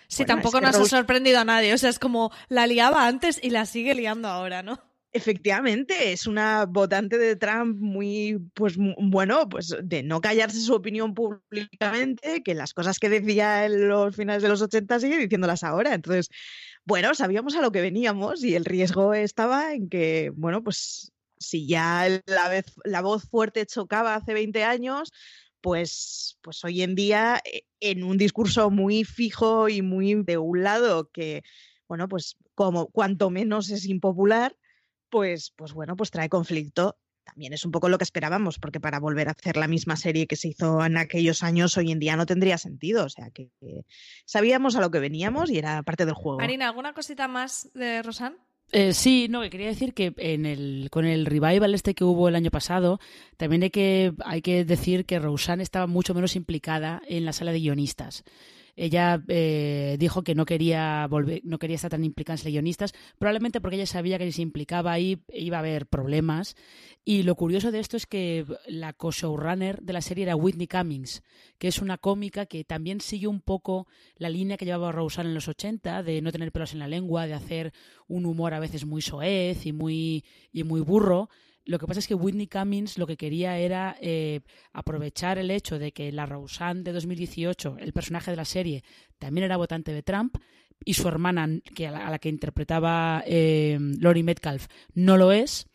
[0.08, 0.94] Sí, bueno, tampoco es que nos Rose...
[0.94, 1.74] ha sorprendido a nadie.
[1.74, 4.80] O sea, es como la liaba antes y la sigue liando ahora, ¿no?
[5.16, 11.14] Efectivamente, es una votante de Trump muy, pues bueno, pues de no callarse su opinión
[11.14, 15.94] públicamente, que las cosas que decía en los finales de los 80 sigue diciéndolas ahora.
[15.94, 16.30] Entonces,
[16.84, 21.68] bueno, sabíamos a lo que veníamos y el riesgo estaba en que, bueno, pues si
[21.68, 25.12] ya la, vez, la voz fuerte chocaba hace 20 años,
[25.64, 27.42] pues, pues hoy en día
[27.81, 31.42] en un discurso muy fijo y muy de un lado que,
[31.88, 34.59] bueno, pues como cuanto menos es impopular,
[35.09, 36.98] pues, pues bueno, pues trae conflicto.
[37.24, 40.27] También es un poco lo que esperábamos, porque para volver a hacer la misma serie
[40.27, 43.07] que se hizo en aquellos años, hoy en día no tendría sentido.
[43.07, 43.48] O sea, que,
[44.27, 46.40] sabíamos a lo que veníamos y era parte del juego.
[46.40, 48.37] Marina, ¿alguna cosita más de Rosanne?
[48.76, 52.28] Eh, sí, no, que quería decir que en el, con el revival este que hubo
[52.28, 52.98] el año pasado,
[53.37, 57.52] también hay que, hay que decir que Roseanne estaba mucho menos implicada en la sala
[57.52, 58.24] de guionistas.
[58.76, 63.60] Ella eh, dijo que no quería volver, no quería estar tan implicada en guionistas, probablemente
[63.60, 66.56] porque ella sabía que si se implicaba ahí iba a haber problemas.
[67.04, 71.22] Y lo curioso de esto es que la co-showrunner de la serie era Whitney Cummings,
[71.58, 75.34] que es una cómica que también sigue un poco la línea que llevaba Roseanne en
[75.34, 77.72] los 80, de no tener pelos en la lengua, de hacer
[78.08, 81.28] un humor a veces muy soez y muy, y muy burro.
[81.66, 84.40] Lo que pasa es que Whitney Cummings lo que quería era eh,
[84.72, 88.85] aprovechar el hecho de que la Roseanne de 2018, el personaje de la serie,
[89.18, 90.37] también era votante de Trump
[90.85, 95.33] y su hermana, que a, la, a la que interpretaba eh, Lori Metcalf, no lo
[95.33, 95.66] es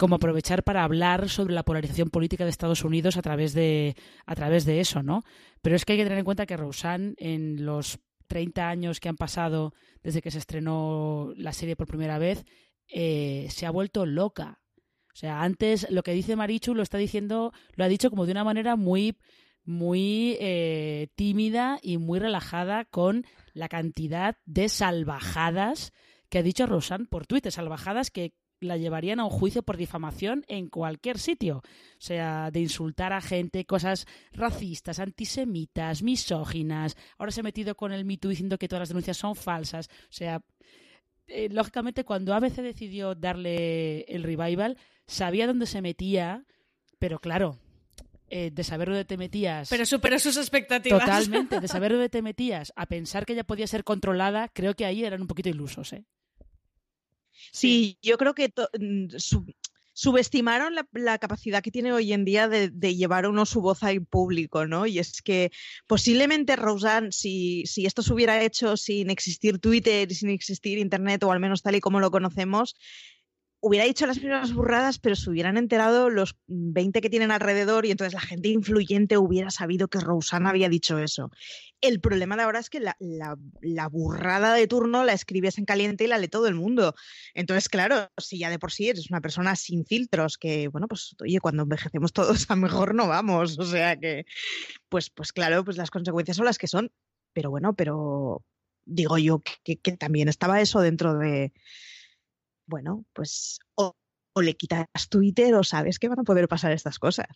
[0.00, 4.34] como aprovechar para hablar sobre la polarización política de Estados Unidos a través de, a
[4.34, 5.24] través de eso, ¿no?
[5.60, 9.10] Pero es que hay que tener en cuenta que Roseanne, en los 30 años que
[9.10, 12.46] han pasado desde que se estrenó la serie por primera vez,
[12.88, 14.59] eh, se ha vuelto loca.
[15.20, 18.42] Sea, antes lo que dice Marichu lo está diciendo, lo ha dicho como de una
[18.42, 19.18] manera muy,
[19.64, 25.92] muy eh, tímida y muy relajada con la cantidad de salvajadas
[26.30, 30.42] que ha dicho Roseanne por Twitter, salvajadas que la llevarían a un juicio por difamación
[30.48, 31.58] en cualquier sitio.
[31.58, 31.62] O
[31.98, 36.96] sea, de insultar a gente, cosas racistas, antisemitas, misóginas.
[37.18, 39.88] Ahora se ha metido con el Me diciendo que todas las denuncias son falsas.
[40.04, 40.42] O sea,
[41.30, 46.44] eh, lógicamente cuando ABC decidió darle el revival, sabía dónde se metía,
[46.98, 47.58] pero claro,
[48.28, 49.68] eh, de saber dónde te metías.
[49.68, 51.00] Pero superó sus expectativas.
[51.00, 54.84] Totalmente, de saber dónde te metías a pensar que ella podía ser controlada, creo que
[54.84, 56.04] ahí eran un poquito ilusos, ¿eh?
[57.52, 59.16] Sí, yo creo que mm,
[60.00, 64.66] subestimaron la, capacidad que tiene hoy en día de, llevar uno su voz al público,
[64.66, 64.86] ¿no?
[64.86, 65.50] Y es que
[65.86, 71.32] posiblemente Roseanne, si, si esto se hubiera hecho sin existir Twitter, sin existir Internet, o
[71.32, 72.76] al menos tal y como lo conocemos,
[73.60, 77.90] hubiera dicho las primeras burradas, pero se hubieran enterado los 20 que tienen alrededor y
[77.90, 81.30] entonces la gente influyente hubiera sabido que Rosanna había dicho eso.
[81.82, 86.06] El problema de ahora es que la, burrada de turno la escribes en caliente y
[86.06, 86.94] la lee todo el mundo.
[87.34, 91.14] Entonces, claro, si ya de por sí eres una persona sin filtros, que, bueno, pues,
[91.22, 93.58] oye, cuando envejecemos todos a mejor no vamos.
[93.58, 94.24] O sea que,
[94.88, 96.92] pues, pues claro, pues las consecuencias son las que son.
[97.32, 98.42] Pero bueno, pero
[98.84, 101.52] digo yo que también estaba eso dentro de
[102.70, 103.94] bueno, pues o,
[104.40, 107.26] le quitas Twitter o sabes que van a poder pasar estas cosas.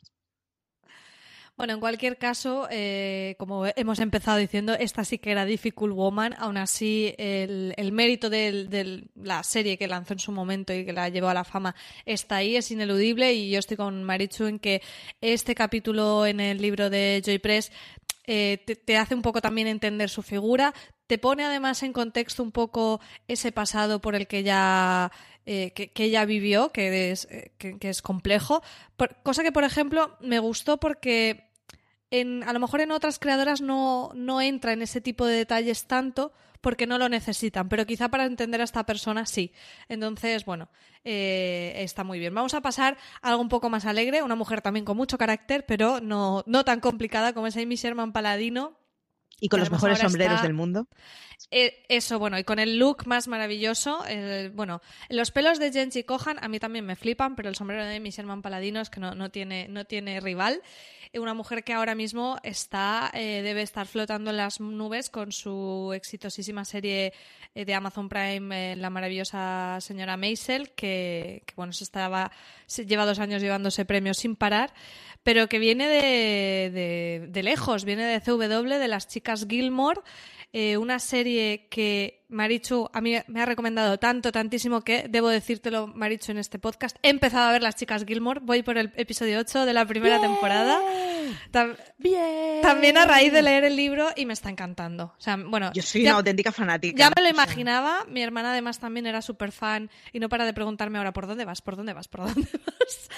[1.56, 6.34] Bueno, en cualquier caso, eh, como hemos empezado diciendo, esta sí que era Difficult Woman.
[6.38, 11.08] Aún así, el, mérito de, la serie que lanzó en su momento y que la
[11.10, 13.34] llevó a la fama está ahí, es ineludible.
[13.34, 14.82] Y yo estoy con Marichu en que
[15.20, 17.70] este capítulo en el libro de Joy Press
[18.26, 20.72] eh, te, hace un poco también entender su figura,
[21.06, 25.12] te pone además en contexto un poco ese pasado por el que ella,
[25.46, 28.62] eh, que, ella vivió, que es, eh, que, es complejo,
[29.22, 31.50] cosa que por ejemplo me gustó porque
[32.10, 35.86] en, a lo mejor en otras creadoras no, no entra en ese tipo de detalles
[35.86, 36.32] tanto,
[36.64, 39.52] porque no lo necesitan, pero quizá para entender a esta persona sí.
[39.90, 40.70] Entonces, bueno,
[41.04, 42.34] eh, está muy bien.
[42.34, 45.66] Vamos a pasar a algo un poco más alegre, una mujer también con mucho carácter,
[45.66, 48.78] pero no, no tan complicada como es Amy Sherman Paladino.
[49.44, 50.88] Y con los mejores sombreros del mundo.
[51.50, 54.02] Eh, eso, bueno, y con el look más maravilloso.
[54.52, 58.00] bueno, los pelos de Genji Kohan a mí también me flipan, pero el sombrero de
[58.10, 60.62] Sherman Paladino es que no, no, tiene, no tiene rival
[61.20, 65.92] una mujer que ahora mismo está, eh, debe estar flotando en las nubes con su
[65.94, 67.12] exitosísima serie
[67.54, 72.32] eh, de Amazon Prime, eh, La maravillosa señora Maisel, que, bueno, se estaba,
[72.86, 74.72] lleva dos años llevándose premios sin parar,
[75.22, 80.00] pero que viene de, de lejos, viene de CW, de las chicas Gilmore,
[80.78, 86.32] una serie que Marichu a mí me ha recomendado tanto, tantísimo que debo decírtelo, Marichu,
[86.32, 86.96] en este podcast.
[87.02, 90.20] He empezado a ver Las Chicas Gilmore, voy por el episodio 8 de la primera
[90.20, 90.80] temporada.
[91.98, 92.60] Bien.
[92.62, 95.14] También a raíz de leer el libro y me está encantando.
[95.16, 96.96] O sea, bueno, Yo soy una auténtica fanática.
[96.98, 100.52] Ya me lo imaginaba, mi hermana además también era súper fan y no para de
[100.52, 101.62] preguntarme ahora, ¿por dónde vas?
[101.62, 102.08] ¿Por dónde vas?
[102.08, 103.08] ¿Por dónde vas?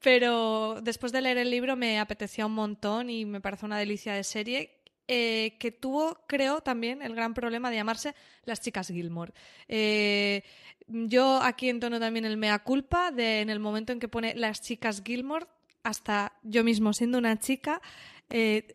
[0.00, 4.14] Pero después de leer el libro me apetecía un montón y me parece una delicia
[4.14, 4.79] de serie
[5.12, 9.32] eh, que tuvo, creo, también el gran problema de llamarse Las Chicas Gilmore.
[9.66, 10.44] Eh,
[10.86, 14.62] yo aquí entono también el mea culpa de en el momento en que pone Las
[14.62, 15.46] Chicas Gilmore,
[15.82, 17.82] hasta yo mismo siendo una chica,
[18.28, 18.68] eh,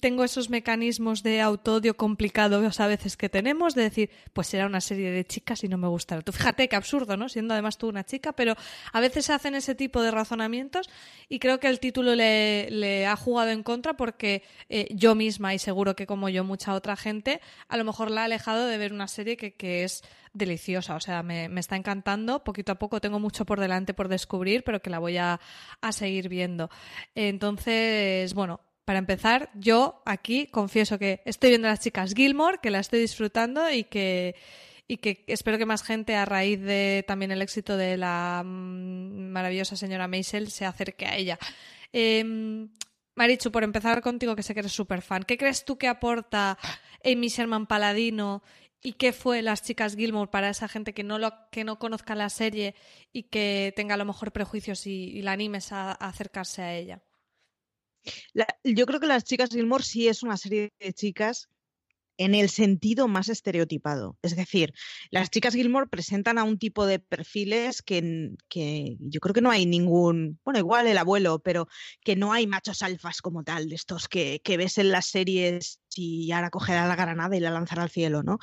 [0.00, 4.80] tengo esos mecanismos de autodio complicados a veces que tenemos, de decir, pues será una
[4.80, 6.22] serie de chicas y no me gustará.
[6.22, 7.28] Tú fíjate qué absurdo, ¿no?
[7.28, 8.54] Siendo además tú una chica, pero
[8.92, 10.88] a veces se hacen ese tipo de razonamientos
[11.28, 15.58] y creo que el título le, ha jugado en contra porque eh, yo misma, y
[15.58, 18.92] seguro que como yo mucha otra gente, a lo mejor la ha alejado de ver
[18.92, 23.44] una serie que, es deliciosa, o sea, me, está encantando, poquito a poco tengo mucho
[23.44, 25.40] por delante por descubrir, pero que la voy a,
[25.80, 26.70] a seguir viendo.
[27.14, 32.72] Entonces, bueno, para empezar, yo aquí confieso que estoy viendo a las chicas Gilmore, que
[32.72, 34.34] la estoy disfrutando y que,
[34.88, 39.30] y que espero que más gente, a raíz de también el éxito de la mm,
[39.30, 41.38] maravillosa señora Maisel, se acerque a ella.
[41.92, 42.66] Eh,
[43.14, 46.58] Marichu, por empezar contigo, que sé que eres súper fan, ¿qué crees tú que aporta
[47.04, 48.42] Amy Sherman Paladino
[48.82, 52.16] y qué fue Las Chicas Gilmore para esa gente que no, lo, que no conozca
[52.16, 52.74] la serie
[53.12, 57.02] y que tenga a lo mejor prejuicios y, la animes a acercarse a ella?
[58.64, 61.48] Yo creo que Las chicas Gilmore sí es una serie de chicas
[62.20, 64.18] en el sentido más estereotipado.
[64.20, 64.74] Es decir,
[65.10, 69.50] las chicas Gilmore presentan a un tipo de perfiles que, que, yo creo que no
[69.50, 71.66] hay ningún, bueno, igual el abuelo, pero
[72.04, 75.80] que no hay machos alfas como tal, de estos que, que ves en las series
[75.96, 78.38] y ahora cogerá la granada y la lanzará al cielo, ¿no?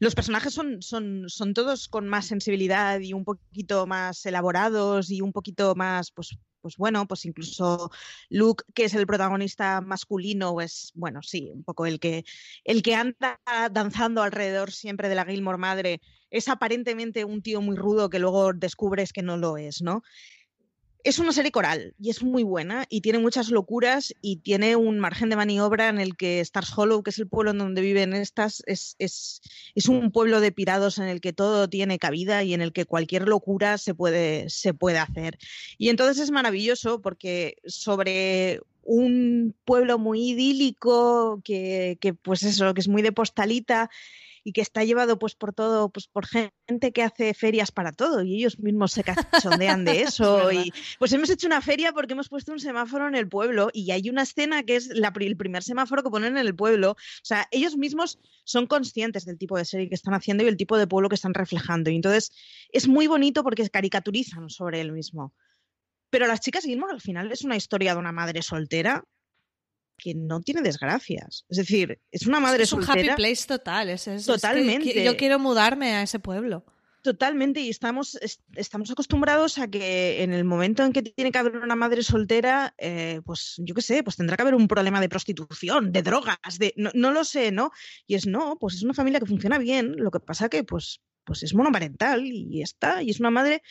[0.00, 5.20] Los personajes son, son, son todos con más sensibilidad y un poquito más elaborados y
[5.20, 7.90] un poquito más, pues, pues bueno, pues incluso
[8.28, 12.24] Luke, que es el protagonista masculino, es, bueno, sí, un poco el que,
[12.64, 17.76] el que anda danzando alrededor siempre de la Gilmore madre, es aparentemente un tío muy
[17.76, 20.02] rudo que luego descubres que no lo es, ¿no?
[21.02, 24.98] Es una serie coral y es muy buena y tiene muchas locuras y tiene un
[24.98, 28.12] margen de maniobra en el que Stars Hollow, que es el pueblo en donde viven
[28.12, 29.40] estas, es, es,
[29.74, 32.84] es, un pueblo de pirados en el que todo tiene cabida y en el que
[32.84, 35.38] cualquier locura se puede, se puede hacer.
[35.78, 42.80] Y entonces es maravilloso porque sobre un pueblo muy idílico, que, que pues eso, que
[42.80, 43.88] es muy de postalita,
[44.44, 48.22] y que está llevado pues por todo, pues por gente que hace ferias para todo
[48.22, 50.50] y ellos mismos se cachondean de eso.
[50.52, 53.90] y pues hemos hecho una feria porque hemos puesto un semáforo en el pueblo y
[53.90, 56.92] hay una escena que es la, el primer semáforo que ponen en el pueblo.
[56.92, 60.56] O sea, ellos mismos son conscientes del tipo de serie que están haciendo y el
[60.56, 61.90] tipo de pueblo que están reflejando.
[61.90, 62.32] Y entonces
[62.72, 65.34] es muy bonito porque caricaturizan sobre él mismo.
[66.10, 69.04] Pero las chicas Gilmore al final es una historia de una madre soltera
[70.02, 71.44] que no tiene desgracias.
[71.48, 73.12] Es decir, es una madre es un soltera.
[73.12, 73.90] happy place total.
[73.90, 74.88] Es, es, Totalmente.
[74.88, 76.64] Es que yo quiero mudarme a ese pueblo.
[77.02, 78.18] Totalmente, y estamos,
[78.56, 82.74] estamos acostumbrados a que en el momento en que tiene que haber una madre soltera,
[82.76, 86.58] eh, pues yo qué sé, pues tendrá que haber un problema de prostitución, de drogas,
[86.58, 87.70] de no, no, lo sé, ¿no?
[88.06, 91.00] Y es no, pues es una familia que funciona bien, lo que pasa que pues,
[91.24, 93.62] pues es monoparental y está, y es una madre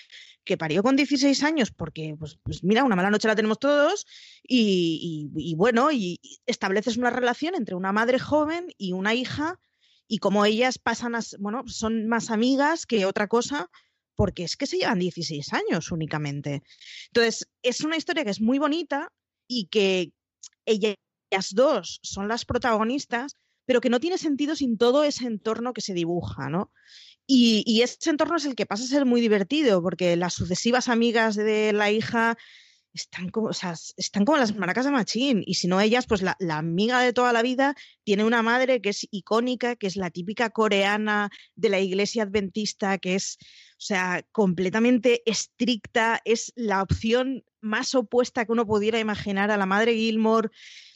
[0.44, 4.06] que parió con 16 años porque, pues, pues mira, una mala noche la tenemos todos
[4.44, 9.60] y, bueno, y estableces una relación entre una madre joven y una hija
[10.08, 13.70] y como ellas pasan a, bueno, son más amigas que otra cosa,
[14.16, 16.64] porque es que se llevan 16 años únicamente.
[17.12, 19.12] Entonces, es una historia que es muy bonita
[19.48, 20.14] y que
[20.66, 20.96] ellas
[21.52, 23.36] dos son las protagonistas,
[23.66, 26.72] pero que no tiene sentido sin todo ese entorno que se dibuja, ¿no?
[27.32, 30.90] Y, y ese entorno es el que pasa a ser muy divertido, porque las sucesivas
[30.90, 32.40] amigas de la hija
[32.92, 35.44] están como, o sea, están como las maracas de Machín.
[35.46, 38.82] Y si no ellas, pues la, la, amiga de toda la vida tiene una madre
[38.82, 43.38] que es icónica, que es la típica coreana de la iglesia adventista, que es,
[43.74, 49.68] o sea, completamente estricta, es la opción más opuesta que uno pudiera imaginar a la
[49.68, 50.50] madre Gilmore.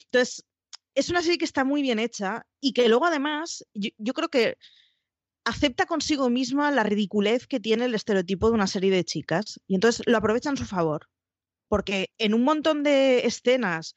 [0.06, 0.48] Entonces,
[0.96, 4.30] es una serie que está muy bien hecha y que luego además, yo, yo creo
[4.30, 4.58] que
[5.46, 9.76] acepta consigo misma la ridiculez que tiene el estereotipo de una serie de chicas y
[9.76, 11.10] entonces lo aprovecha en su favor
[11.68, 13.96] porque en un montón de escenas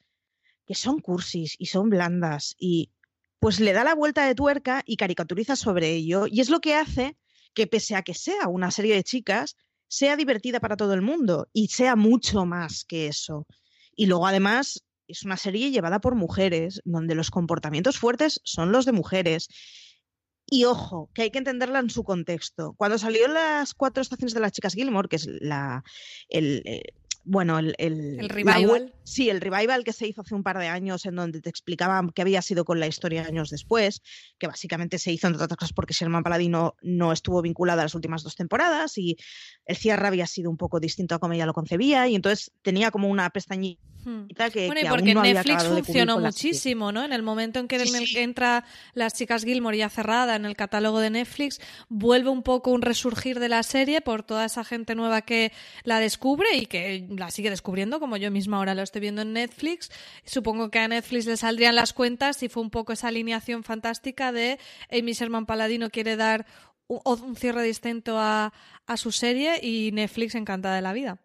[0.65, 2.91] que son cursis y son blandas y
[3.39, 6.75] pues le da la vuelta de tuerca y caricaturiza sobre ello y es lo que
[6.75, 7.17] hace
[7.53, 9.55] que pese a que sea una serie de chicas
[9.87, 13.47] sea divertida para todo el mundo y sea mucho más que eso.
[13.95, 18.85] Y luego además es una serie llevada por mujeres donde los comportamientos fuertes son los
[18.85, 19.47] de mujeres.
[20.49, 22.73] Y ojo, que hay que entenderla en su contexto.
[22.77, 25.83] Cuando salió las cuatro estaciones de las chicas Gilmore, que es la,
[26.29, 26.63] el,
[27.25, 28.93] bueno, el, el, el revival.
[29.03, 32.09] Sí, el revival que se hizo hace un par de años en donde te explicaban
[32.11, 34.01] qué había sido con la historia años después,
[34.39, 37.95] que básicamente se hizo entre otras cosas porque Sherman Paladino no estuvo vinculada a las
[37.95, 39.17] últimas dos temporadas y
[39.65, 42.91] el cierre había sido un poco distinto a como ella lo concebía y entonces tenía
[42.91, 43.81] como una pestañita
[44.51, 47.03] que, bueno, y que porque aún no Netflix había funcionó muchísimo, ¿no?
[47.03, 48.13] En el momento en que, Sí, en el sí.
[48.15, 52.71] que entra las chicas Gilmore ya cerrada en el catálogo de Netflix, vuelve un poco
[52.71, 55.51] un resurgir de la serie por toda esa gente nueva que
[55.83, 59.33] la descubre y que la sigue descubriendo, como yo misma ahora lo estoy viendo en
[59.33, 59.91] Netflix.
[60.25, 64.31] Supongo que a Netflix le saldrían las cuentas y fue un poco esa alineación fantástica
[64.31, 64.59] de
[64.91, 66.45] Amy Sherman Paladino quiere dar
[66.87, 68.53] un, un cierre distinto a,
[68.85, 71.19] a su serie y Netflix encantada de la vida.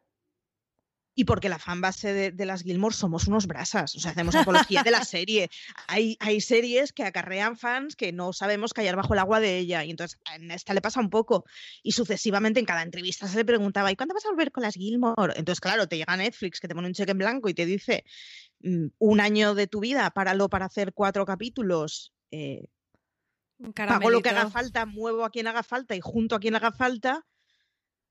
[1.14, 4.83] Y porque la fanbase de, de, las Gilmore somos unos brasas, o sea, hacemos apología
[4.83, 5.51] de la serie.
[5.87, 9.85] Hay, hay series que acarrean fans que no sabemos callar bajo el agua de ella,
[9.85, 11.44] y entonces en esta le pasa un poco.
[11.83, 14.75] Y sucesivamente en cada entrevista se le preguntaba, ¿y cuándo vas a volver con las
[14.75, 15.35] Gilmore?
[15.37, 18.05] Entonces, claro, te llega Netflix que te pone un cheque en blanco y te dice,
[18.61, 22.12] mmm, un año de tu vida, páralo para hacer cuatro capítulos.
[22.31, 22.68] Eh,
[23.75, 26.72] pago lo que haga falta, muevo a quien haga falta y junto a quien haga
[26.72, 27.27] falta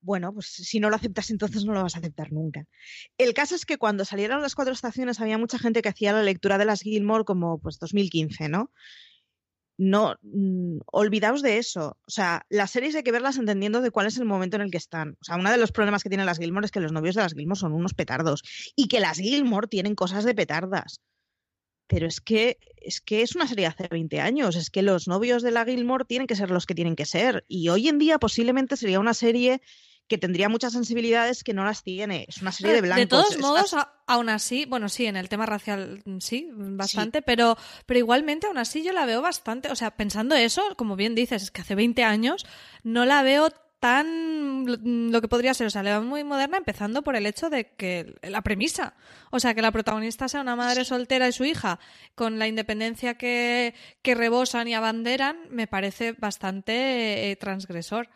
[0.02, 2.66] bueno, pues si no lo aceptas entonces no lo vas a aceptar nunca.
[3.18, 6.24] El caso es que cuando salieron las cuatro estaciones había mucha gente que hacía la
[6.24, 8.72] lectura de las Gilmore como pues 2015, ¿no?
[9.78, 11.98] No, mmm, olvidaos de eso.
[12.08, 14.72] O sea, las series hay que verlas entendiendo de cuál es el momento en el
[14.72, 15.18] que están.
[15.22, 17.22] O sea, uno de los problemas que tienen las Gilmore es que los novios de
[17.22, 18.44] las Gilmore son unos petardos
[18.76, 21.02] y que las Gilmore tienen cosas de petardas.
[21.88, 25.08] pero es que es que es una serie de hace 20 años, es que los
[25.10, 28.00] novios de la Gilmore tienen que ser los que tienen que ser y hoy en
[28.00, 29.62] día posiblemente sería una serie
[30.12, 32.26] que tendría muchas sensibilidades que no las tiene.
[32.28, 33.00] Es una serie de blancos.
[33.00, 33.74] De todos modos,
[34.08, 38.58] aún así, bueno, sí, en el tema racial mm, sí, bastante, Pero, pero igualmente aún
[38.58, 41.76] así yo la veo bastante, o sea, pensando eso, como bien dices, es que hace
[41.76, 42.46] 20 años
[42.84, 47.04] no la veo tan lo que podría ser, o sea, le va muy moderna, empezando
[47.04, 48.96] por el hecho de que la premisa,
[49.30, 51.80] o sea, que la protagonista sea una madre soltera y su hija,
[52.16, 58.10] con la independencia que, que rebosan y abanderan, me parece bastante eh, transgresor.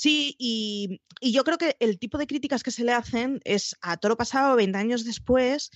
[0.00, 3.98] Sí, y, yo creo que el tipo de críticas que se le hacen es a
[3.98, 5.70] toro pasado, 20 años después,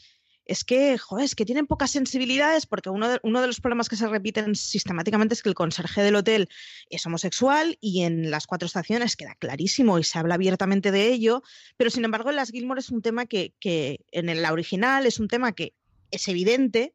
[0.47, 3.91] es que, joder, es que tienen pocas sensibilidades porque uno de, uno de, los problemas
[3.91, 6.49] que se repiten sistemáticamente es que el conserje del hotel
[6.89, 11.43] es homosexual y en las cuatro estaciones queda clarísimo y se habla abiertamente de ello,
[11.77, 15.21] pero sin embargo en las Gilmore es un tema que, que en la original es
[15.21, 15.75] un tema que
[16.11, 16.95] es evidente,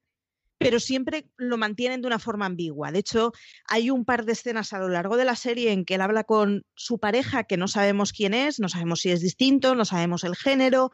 [0.59, 2.91] pero siempre lo mantienen de una forma ambigua.
[2.91, 3.31] De hecho,
[3.65, 6.25] hay un par de escenas a lo largo de la serie en que él habla
[6.25, 10.23] con su pareja que no sabemos quién es, no sabemos si es distinto, no sabemos
[10.25, 10.91] el género,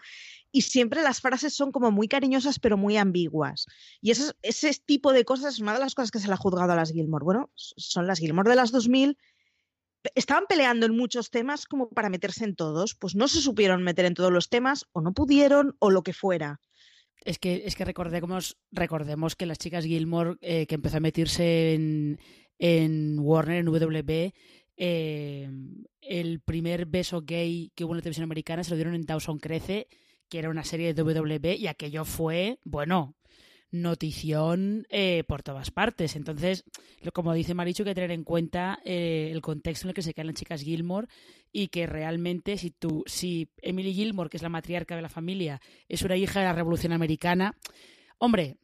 [0.52, 3.66] y siempre las frases son como muy cariñosas pero muy ambiguas.
[4.02, 6.38] Y ese, ese tipo de cosas es una de las cosas que se le ha
[6.38, 7.26] juzgado a las Gilmore.
[7.26, 9.18] Bueno, son las Gilmore de las 2000
[10.14, 14.06] estaban peleando en muchos temas como para meterse en todos, pues no se supieron meter
[14.06, 16.60] en todos los temas o no pudieron o lo que fuera.
[17.24, 21.74] Es que, es que recordemos, recordemos que las chicas Gilmore, eh, que empezó a meterse
[21.74, 22.20] en,
[22.60, 24.34] en Warner, en WB,
[24.78, 25.50] eh,
[26.02, 29.40] el primer beso gay que hubo en la televisión americana se lo dieron en Dawson
[29.40, 29.88] Crece,
[30.30, 33.16] que era una serie de WB, y aquello fue, bueno,
[33.82, 36.16] notición eh, por todas partes.
[36.16, 36.64] Entonces,
[37.14, 40.14] como dice Marichu, hay que tener en cuenta eh, el contexto en el que se
[40.14, 41.08] quedan las chicas Gilmore
[41.52, 45.62] y que realmente si tú, si Emily Gilmore, que es la matriarca de la familia,
[45.88, 47.56] es una hija de la Revolución Americana,
[48.18, 48.58] hombre,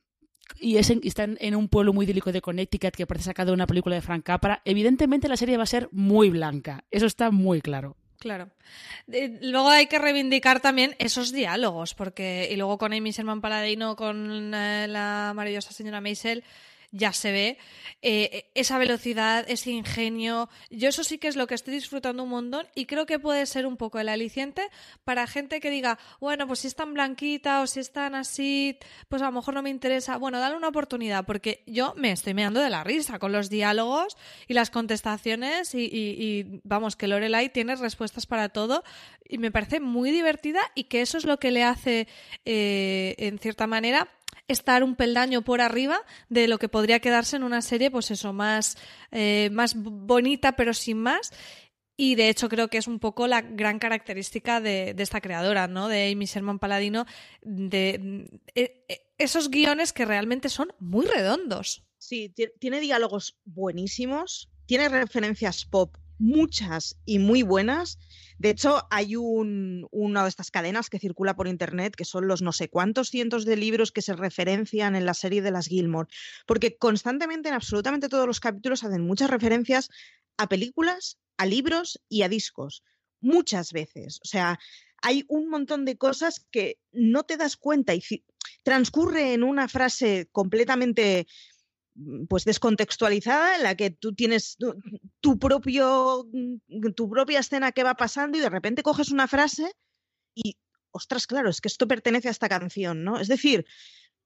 [0.60, 3.68] y es está en, un pueblo muy idílico de Connecticut que parece sacado de una
[3.68, 6.84] película de Frank Capra, evidentemente la serie va a ser muy blanca.
[6.92, 7.96] Eso está muy claro.
[8.22, 8.52] Claro.
[9.42, 14.54] luego hay que reivindicar también esos diálogos, porque y luego con Amy Sherman Paladino, con
[14.54, 16.44] eh, la maravillosa señora Maisel,
[16.92, 17.58] ya se ve
[18.02, 20.50] eh, esa velocidad, ese ingenio.
[20.70, 23.46] Yo eso sí que es lo que estoy disfrutando un montón y creo que puede
[23.46, 24.70] ser un poco el aliciente
[25.04, 28.78] para gente que diga, bueno, pues si es tan blanquita o si es tan así,
[29.08, 30.18] pues a lo mejor no me interesa.
[30.18, 34.18] Bueno, dale una oportunidad porque yo me estoy meando de la risa con los diálogos
[34.48, 38.84] y las contestaciones y, vamos, que Lorelai tiene respuestas para todo
[39.28, 42.08] y me parece muy divertida y que eso es lo que le hace,
[42.44, 44.10] eh, en cierta manera,
[44.52, 48.34] estar un peldaño por arriba de lo que podría quedarse en una serie, pues eso,
[48.34, 48.78] más,
[49.12, 51.32] eh, más bonita, pero sin más.
[51.98, 55.88] Y de hecho creo que es un poco la gran característica de, esta creadora, ¿no?
[55.88, 57.06] De Amy Sherman Paladino,
[57.42, 61.86] de, eh, eh, esos guiones que realmente son muy redondos.
[62.00, 67.98] Sí, tiene diálogos buenísimos, tiene referencias pop muchas y muy buenas.
[68.38, 72.52] De hecho, hay una de estas cadenas que circula por internet, que son los no
[72.52, 76.10] sé cuántos cientos de libros que se referencian en la serie de las Gilmore,
[76.46, 79.90] porque constantemente en absolutamente todos los capítulos hacen muchas referencias
[80.38, 82.84] a películas, a libros y a discos.
[83.20, 84.20] Muchas veces.
[84.24, 84.60] O sea,
[85.02, 88.02] hay un montón de cosas que no te das cuenta y
[88.64, 91.28] transcurre en una frase completamente
[92.30, 94.58] pues descontextualizada en la que tú tienes
[95.20, 99.72] tu, propio mm, tu propia escena que va pasando y de repente coges una frase
[100.34, 100.58] y
[100.92, 103.20] ostras, claro, es que esto pertenece a esta canción, ¿no?
[103.20, 103.66] Es decir,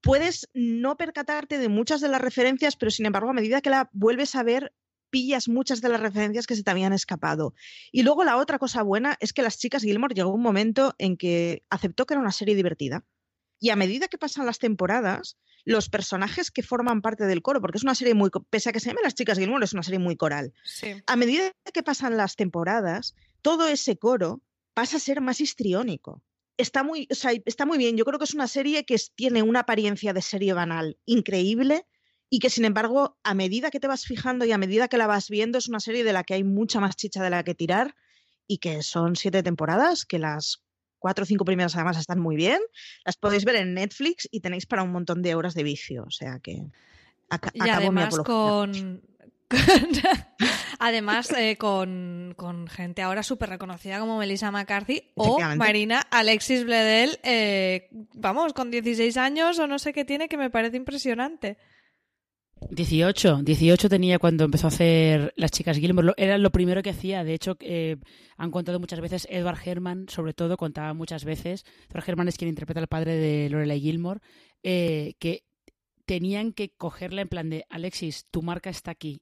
[0.01, 3.89] puedes no percatarte de muchas de las referencias, pero sin embargo, a medida que la
[3.93, 4.73] vuelves a ver,
[5.09, 7.53] pillas muchas de las referencias que se te habían escapado.
[7.91, 11.17] Y luego la otra cosa buena es que las chicas Gilmore llegó un momento en
[11.17, 13.05] que aceptó que era una serie divertida.
[13.59, 17.77] Y a medida que pasan las temporadas, los personajes que forman parte del coro, porque
[17.77, 19.99] es una serie muy, pese a que se llame Las Chicas Gilmore, es una serie
[19.99, 20.53] muy coral.
[21.07, 24.41] A medida que pasan las temporadas, todo ese coro
[24.73, 26.21] pasa a ser más histriónico.
[26.57, 27.97] Está muy, está muy bien.
[27.97, 31.85] Yo creo que es una serie que tiene una apariencia de serie banal increíble
[32.29, 35.07] y que, sin embargo, a medida que te vas fijando y a medida que la
[35.07, 37.55] vas viendo, es una serie de la que hay mucha más chicha de la que
[37.55, 37.95] tirar
[38.47, 40.64] y que son siete temporadas, que las
[41.05, 42.59] cuatro o cinco primeras además están muy bien.
[43.05, 46.03] Las podéis ver en Netflix y tenéis para un montón de horas de vicio.
[46.07, 46.63] O sea que.
[47.53, 49.03] y además con,
[50.79, 57.19] además, eh, con, con, gente ahora súper reconocida como Melissa McCarthy o Marina Alexis Bledel,
[57.21, 61.59] eh, vamos, con 16 años o no sé qué tiene, que me parece impresionante.
[62.69, 66.13] 18, 18 tenía cuando empezó a hacer Las Chicas Gilmore.
[66.17, 67.23] Era lo primero que hacía.
[67.23, 67.97] De hecho, eh,
[68.37, 71.65] han contado muchas veces, Edward Herman, sobre todo, contaba muchas veces.
[71.89, 74.21] Edward Herman es quien interpreta al padre de Lorelai Gilmore,
[74.63, 75.43] eh, que
[76.05, 79.21] tenían que cogerla en plan de, Alexis, tu marca está aquí.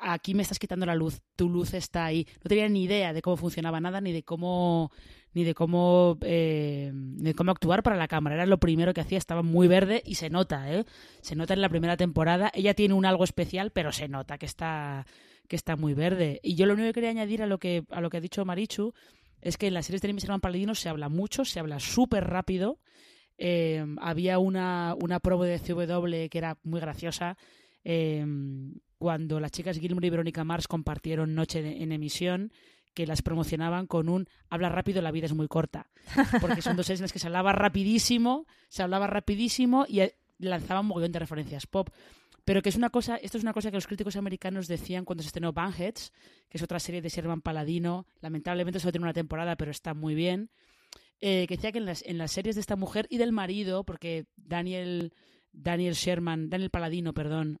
[0.00, 2.26] Aquí me estás quitando la luz, tu luz está ahí.
[2.42, 4.90] No tenía ni idea de cómo funcionaba nada, ni de cómo,
[5.34, 8.36] ni de cómo, eh, de cómo actuar para la cámara.
[8.36, 10.84] Era lo primero que hacía, estaba muy verde y se nota, ¿eh?
[11.20, 12.50] Se nota en la primera temporada.
[12.54, 15.06] Ella tiene un algo especial, pero se nota que está,
[15.48, 16.40] que está muy verde.
[16.42, 18.44] Y yo lo único que quería añadir a lo que, a lo que ha dicho
[18.44, 18.94] Marichu
[19.40, 22.24] es que en las series de Mis Hermanos Paladinos se habla mucho, se habla súper
[22.24, 22.78] rápido.
[23.36, 27.36] Eh, había una, una de CW que era muy graciosa.
[27.84, 28.26] Eh,
[28.98, 32.52] cuando las chicas Gilmore y Verónica Mars compartieron Noche de- en emisión,
[32.94, 35.88] que las promocionaban con un habla rápido, la vida es muy corta.
[36.40, 40.14] Porque son dos series en las que se hablaba rapidísimo, se hablaba rapidísimo y eh,
[40.38, 41.90] lanzaban un mogollón de referencias pop.
[42.44, 45.22] Pero que es una cosa, esto es una cosa que los críticos americanos decían cuando
[45.22, 46.12] se estrenó Banheads,
[46.48, 48.06] que es otra serie de Sherman Paladino.
[48.20, 50.50] Lamentablemente solo tiene una temporada, pero está muy bien.
[51.20, 53.84] Eh, que decía que en las, en las series de esta mujer y del marido,
[53.84, 55.12] porque Daniel,
[55.52, 57.60] Daniel Sherman, Daniel Paladino, perdón,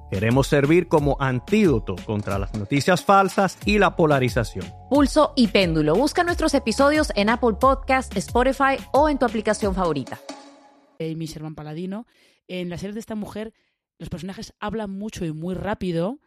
[0.11, 4.65] Queremos servir como antídoto contra las noticias falsas y la polarización.
[4.89, 5.95] Pulso y péndulo.
[5.95, 10.19] Busca nuestros episodios en Apple Podcast, Spotify o en tu aplicación favorita.
[10.99, 12.07] Amy Sherman Paladino.
[12.49, 13.53] En la serie de esta mujer,
[13.99, 16.19] los personajes hablan mucho y muy rápido,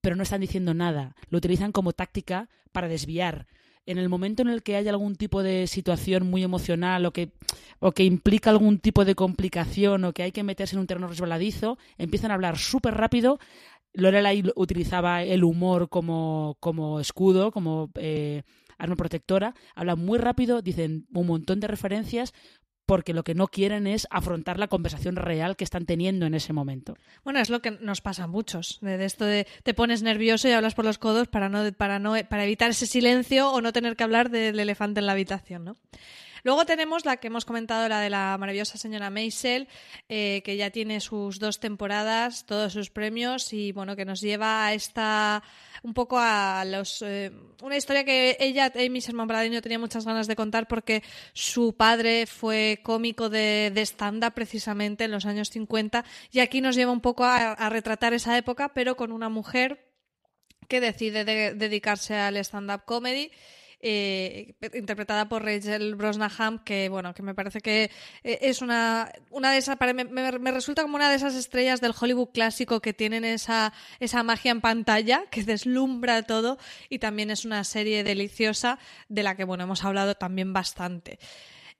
[0.00, 1.14] pero no están diciendo nada.
[1.28, 3.46] Lo utilizan como táctica para desviar.
[3.88, 7.32] En el momento en el que haya algún tipo de situación muy emocional o que,
[7.80, 11.08] o que implica algún tipo de complicación o que hay que meterse en un terreno
[11.08, 13.38] resbaladizo, empiezan a hablar súper rápido.
[13.94, 18.42] Lorelai utilizaba el humor como, como escudo, como eh,
[18.76, 19.54] arma protectora.
[19.74, 22.34] Hablan muy rápido, dicen un montón de referencias,
[22.88, 26.54] porque lo que no quieren es afrontar la conversación real que están teniendo en ese
[26.54, 26.96] momento.
[27.22, 30.52] Bueno, es lo que nos pasa a muchos, de, esto de te pones nervioso y
[30.52, 33.94] hablas por los codos para no para no para evitar ese silencio o no tener
[33.94, 35.76] que hablar del elefante en la habitación, ¿no?
[36.44, 39.68] Luego tenemos la que hemos comentado, la de la maravillosa señora Maisel,
[40.08, 44.66] eh, que ya tiene sus dos temporadas, todos sus premios y bueno, que nos lleva
[44.66, 45.42] a esta
[45.84, 47.30] un poco a los eh,
[47.62, 52.26] una historia que ella, Amy Sherman Paladino, tenía muchas ganas de contar porque su padre
[52.26, 57.00] fue cómico de, de stand-up precisamente en los años 50 y aquí nos lleva un
[57.00, 59.86] poco a, a retratar esa época, pero con una mujer
[60.68, 63.30] que decide de- dedicarse al stand-up comedy
[63.80, 67.90] eh, interpretada por Rachel Brosnahan, que bueno, que me parece que
[68.24, 71.80] eh, es una, una de esas, me, me- me resulta como una de esas estrellas
[71.80, 76.58] del Hollywood clásico que tienen esa, esa magia en pantalla, que deslumbra todo,
[76.88, 81.18] y también es una serie deliciosa de la que bueno, hemos hablado también bastante.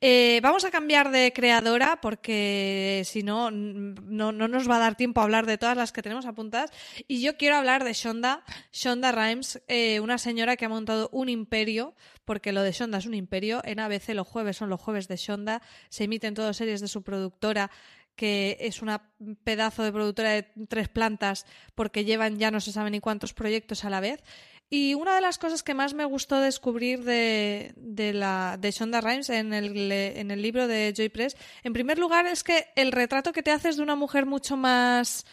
[0.01, 4.97] Eh, vamos a cambiar de creadora porque si no, no, no nos va a dar
[4.97, 6.71] tiempo a hablar de todas las que tenemos apuntadas.
[7.09, 11.29] Y yo quiero hablar de Shonda, Shonda Rhimes, eh, una señora que ha montado un
[11.29, 11.95] imperio,
[12.25, 13.61] porque lo de Shonda es un imperio.
[13.65, 17.03] En ABC los jueves son los jueves de Shonda, se emiten todas series de su
[17.03, 17.71] productora
[18.15, 19.13] que es una
[19.45, 21.47] pedazo de productora de tres plantas
[21.77, 24.25] porque llevan ya no se sabe ni cuántos proyectos a la vez.
[24.71, 29.01] Y una de las cosas que más me gustó descubrir de, de, la, de Shonda
[29.01, 32.93] Rhimes en el, en el libro de Joy Press, en primer lugar, es que el
[32.93, 35.25] retrato que te haces de una mujer mucho más.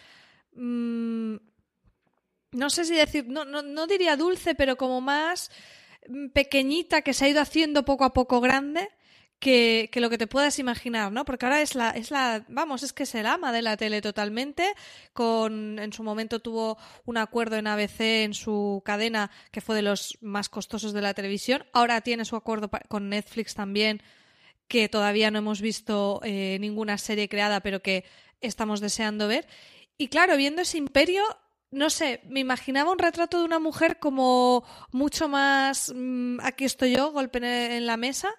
[0.54, 1.36] mm,
[2.52, 5.52] no sé si decir, no, no, no diría dulce, pero como más
[6.34, 8.90] pequeñita que se ha ido haciendo poco a poco grande.
[9.46, 11.24] Que, que lo que te puedas imaginar, ¿no?
[11.24, 14.02] Porque ahora es la, es la, vamos, es que es el ama de la tele
[14.02, 14.74] totalmente.
[15.14, 19.84] Con, en su momento tuvo un acuerdo en ABC en su cadena que fue de
[19.84, 21.64] los más costosos de la televisión.
[21.74, 24.02] Ahora tiene su acuerdo con Netflix también,
[24.68, 28.04] que todavía no hemos visto eh, ninguna serie creada, pero que
[28.42, 29.46] estamos deseando ver.
[29.96, 31.22] Y claro, viendo ese imperio,
[31.70, 36.96] no sé, me imaginaba un retrato de una mujer como mucho más, mm, aquí estoy
[36.96, 37.38] yo, golpe
[37.78, 38.34] en la mesa,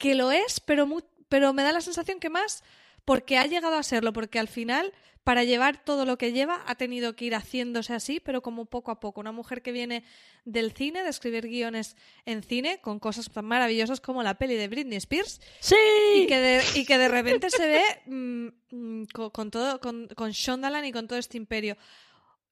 [0.00, 2.64] que lo es, pero, mu- pero me da la sensación que más
[3.04, 4.92] porque ha llegado a serlo, porque al final,
[5.24, 8.90] para llevar todo lo que lleva, ha tenido que ir haciéndose así, pero como poco
[8.90, 9.20] a poco.
[9.20, 10.04] Una mujer que viene
[10.44, 14.68] del cine, de escribir guiones en cine, con cosas tan maravillosas como la peli de
[14.68, 15.40] Britney Spears.
[15.60, 15.76] ¡Sí!
[16.14, 20.08] Y que de, y que de repente se ve mm, mm, con, con todo, con,
[20.08, 21.76] con Shondaland y con todo este imperio.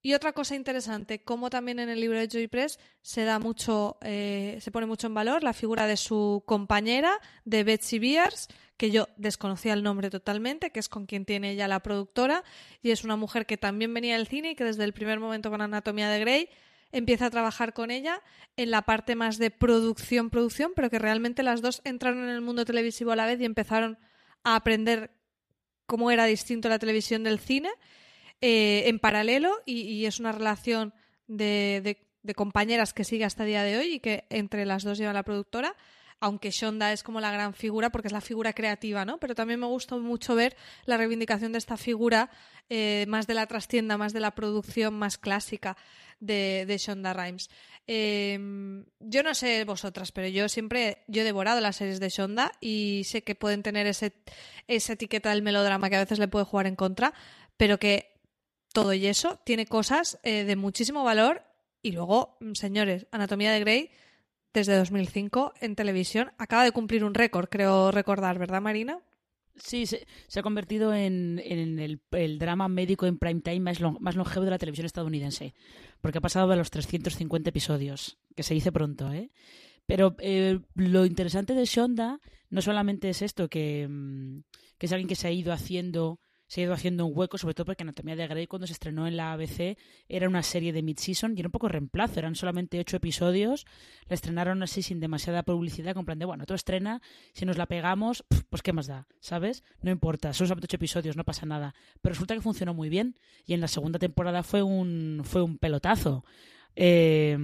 [0.08, 3.98] Y otra cosa interesante, como también en el libro de Joy Press se da mucho,
[4.00, 8.48] eh, se pone mucho en valor la figura de su compañera, de Betsy Beers,
[8.78, 12.42] que yo desconocía el nombre totalmente, que es con quien tiene ella la productora,
[12.80, 15.50] y es una mujer que también venía del cine y que desde el primer momento
[15.50, 16.48] con Anatomía de Grey
[16.90, 18.22] empieza a trabajar con ella
[18.56, 22.40] en la parte más de producción, producción, pero que realmente las dos entraron en el
[22.40, 23.98] mundo televisivo a la vez y empezaron
[24.42, 25.10] a aprender
[25.84, 27.68] cómo era distinto la televisión del cine
[28.40, 30.94] eh, en paralelo y, es una relación
[31.26, 32.04] de,
[32.36, 35.24] compañeras que sigue hasta el día de hoy y que entre las dos lleva la
[35.24, 35.74] productora.
[36.20, 39.18] Aunque Shonda es como la gran figura porque es la figura creativa, ¿no?
[39.18, 42.28] Pero también me gustó mucho ver la reivindicación de esta figura
[42.68, 45.76] eh, más de la trastienda, más de la producción más clásica
[46.18, 47.50] de, Shonda Rhimes.
[47.86, 48.36] Eh,
[48.98, 53.02] yo no sé vosotras, pero yo siempre yo he devorado las series de Shonda y
[53.04, 54.12] sé que pueden tener ese,
[54.66, 57.14] esa etiqueta del melodrama que a veces le puede jugar en contra,
[57.56, 58.17] pero que
[58.72, 61.42] todo y eso tiene cosas eh, de muchísimo valor.
[61.82, 63.90] Y luego, señores, Anatomía de Grey,
[64.52, 69.00] desde 2005 en televisión, acaba de cumplir un récord, creo recordar, ¿verdad, Marina?
[69.56, 74.16] Sí, se, se ha convertido en, en el, drama médico en prime time más, más
[74.16, 75.54] longevo de la televisión estadounidense,
[76.00, 79.30] porque ha pasado de los 350 episodios, que se dice pronto, ¿eh?
[79.86, 83.88] Pero eh, lo interesante de Shonda no solamente es esto, que,
[84.76, 87.54] que es alguien que se ha ido haciendo se ha ido haciendo un hueco, sobre
[87.54, 89.78] todo porque Anatomía de Grey cuando se estrenó en la ABC
[90.08, 93.66] era una serie de mid-season y era un poco reemplazo, eran solamente ocho episodios,
[94.08, 97.02] la estrenaron así sin demasiada publicidad, con plan de, bueno, todo estrena,
[97.34, 99.62] si nos la pegamos, pues qué más da, ¿sabes?
[99.82, 101.74] No importa, son solamente ocho episodios, no pasa nada.
[102.00, 105.58] Pero resulta que funcionó muy bien y en la segunda temporada fue un, fue un
[105.58, 106.24] pelotazo.
[106.80, 107.36] Eh,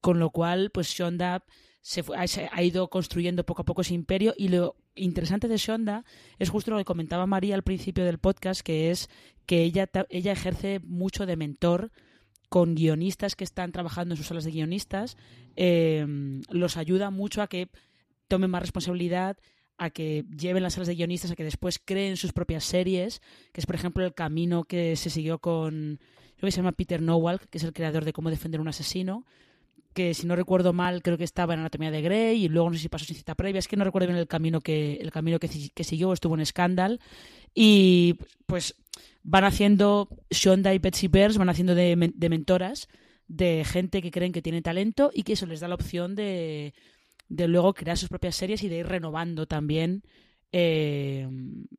[0.00, 1.44] con lo cual, pues Shonda
[1.86, 4.34] se, fue, ha ido construyendo poco a poco ese imperio.
[4.36, 6.04] Y lo interesante de Shonda
[6.40, 9.08] es justo lo que comentaba María al principio del podcast, que es
[9.46, 11.92] que ella, ella ejerce mucho de mentor
[12.48, 15.16] con guionistas que están trabajando en sus salas de guionistas,
[15.54, 16.04] eh,
[16.50, 17.68] los ayuda mucho a que
[18.26, 19.36] tomen más responsabilidad,
[19.78, 23.20] a que lleven las salas de guionistas, a que después creen sus propias series,
[23.52, 26.00] que es por ejemplo el camino que se siguió con,
[26.34, 29.24] creo que se llama Peter Nowalk, que es el creador de Cómo defender un asesino,
[29.96, 32.76] que si no recuerdo mal creo que estaba en Anatomía de Grey y luego no
[32.76, 35.10] sé si pasó sin cita previa, es que no recuerdo bien el camino que, el
[35.10, 37.00] camino que, que siguió, estuvo en Scandal.
[37.54, 38.74] Y pues
[39.22, 42.88] van haciendo, Shonda y Betsy Bears van haciendo de, de, mentoras
[43.26, 46.74] de gente que creen que tiene talento y que eso les da la opción de,
[47.30, 50.02] de luego crear sus propias series y de ir renovando también
[50.52, 51.28] eh,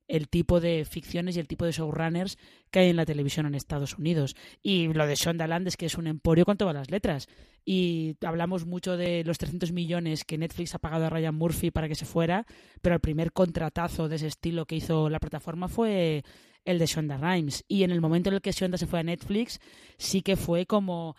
[0.07, 2.38] el tipo de ficciones y el tipo de showrunners
[2.70, 4.36] que hay en la televisión en Estados Unidos.
[4.61, 7.28] Y lo de Shondaland es que es un emporio con todas las letras.
[7.65, 11.88] Y hablamos mucho de los 300 millones que Netflix ha pagado a Ryan Murphy para
[11.88, 12.45] que se fuera,
[12.82, 16.24] pero el primer contratazo de ese estilo que hizo la plataforma fue
[16.63, 17.65] el de Shonda Rhimes.
[17.68, 19.59] Y en el momento en el que Shonda se fue a Netflix,
[19.97, 21.15] sí que fue como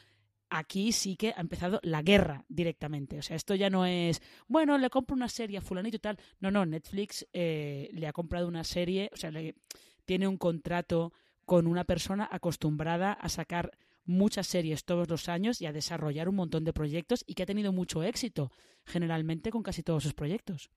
[0.51, 3.19] aquí sí que ha empezado la guerra directamente.
[3.19, 6.19] O sea, esto ya no es, bueno, le compro una serie a fulanito y tal.
[6.41, 9.55] No, no, Netflix eh, le ha comprado una serie, o sea, le,
[10.05, 11.13] tiene un contrato
[11.45, 13.73] con una persona acostumbrada a sacar
[14.05, 17.47] muchas series todos los años y a desarrollar un montón de proyectos y que ha
[17.47, 18.51] tenido mucho éxito,
[18.85, 20.71] generalmente con casi todos sus proyectos.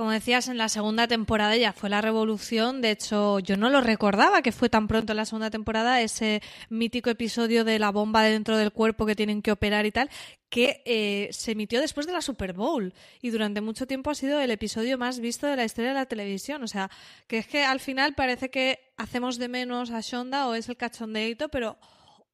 [0.00, 2.80] Como decías, en la segunda temporada ya fue la revolución.
[2.80, 6.40] De hecho, yo no lo recordaba que fue tan pronto en la segunda temporada ese
[6.70, 10.08] mítico episodio de la bomba dentro del cuerpo que tienen que operar y tal,
[10.48, 14.40] que eh, se emitió después de la Super Bowl y durante mucho tiempo ha sido
[14.40, 16.62] el episodio más visto de la historia de la televisión.
[16.62, 16.90] O sea,
[17.26, 20.78] que es que al final parece que hacemos de menos a Shonda o es el
[20.78, 21.76] cachondeito, pero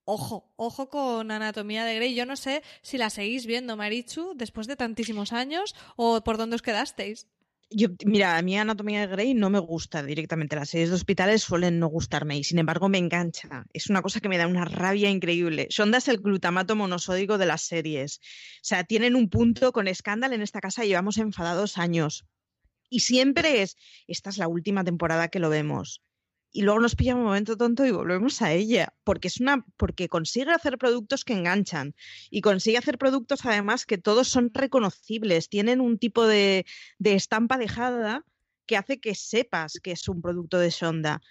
[0.05, 2.15] ojo, ojo con Anatomía de Grey.
[2.15, 6.55] Yo no sé si la seguís viendo, Marichu, después de tantísimos años o por dónde
[6.55, 7.27] os quedasteis.
[7.71, 10.55] Yo, mira, a mí Anatomía de Grey no me gusta directamente.
[10.57, 13.65] Las series de hospitales suelen no gustarme y sin embargo me engancha.
[13.73, 15.67] Es una cosa que me da una rabia increíble.
[15.71, 18.19] Sonda es el glutamato monosódico de las series.
[18.19, 22.25] O sea, tienen un punto con escándalo en esta casa, llevamos enfadados años.
[22.89, 26.03] Y siempre es, esta es la última temporada que lo vemos
[26.53, 30.09] y luego nos pilla un momento tonto y volvemos a ella, porque es una porque
[30.09, 31.95] consigue hacer productos que enganchan
[32.31, 36.65] y consigue hacer productos además que todos son reconocibles, tienen un tipo de,
[36.99, 38.25] de estampa dejada
[38.67, 41.23] que hace que sepas que es un producto de Sonda.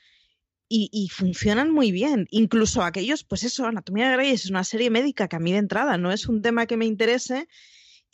[0.67, 2.27] Y, funcionan muy bien.
[2.31, 5.59] Incluso aquellos, pues eso, Anatomía de Grey es una serie médica que a mí de
[5.59, 7.47] entrada no es un tema que me interese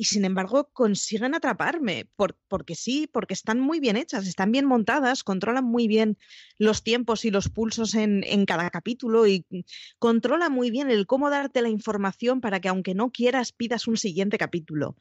[0.02, 2.10] y sin embargo consiguen atraparme,
[2.48, 6.18] porque sí, porque están muy bien hechas, están bien montadas, controlan muy bien
[6.58, 9.46] los tiempos y los pulsos en, en cada capítulo y
[10.00, 13.96] controlan muy bien el cómo darte la información para que aunque no quieras pidas un
[13.96, 14.96] siguiente capítulo.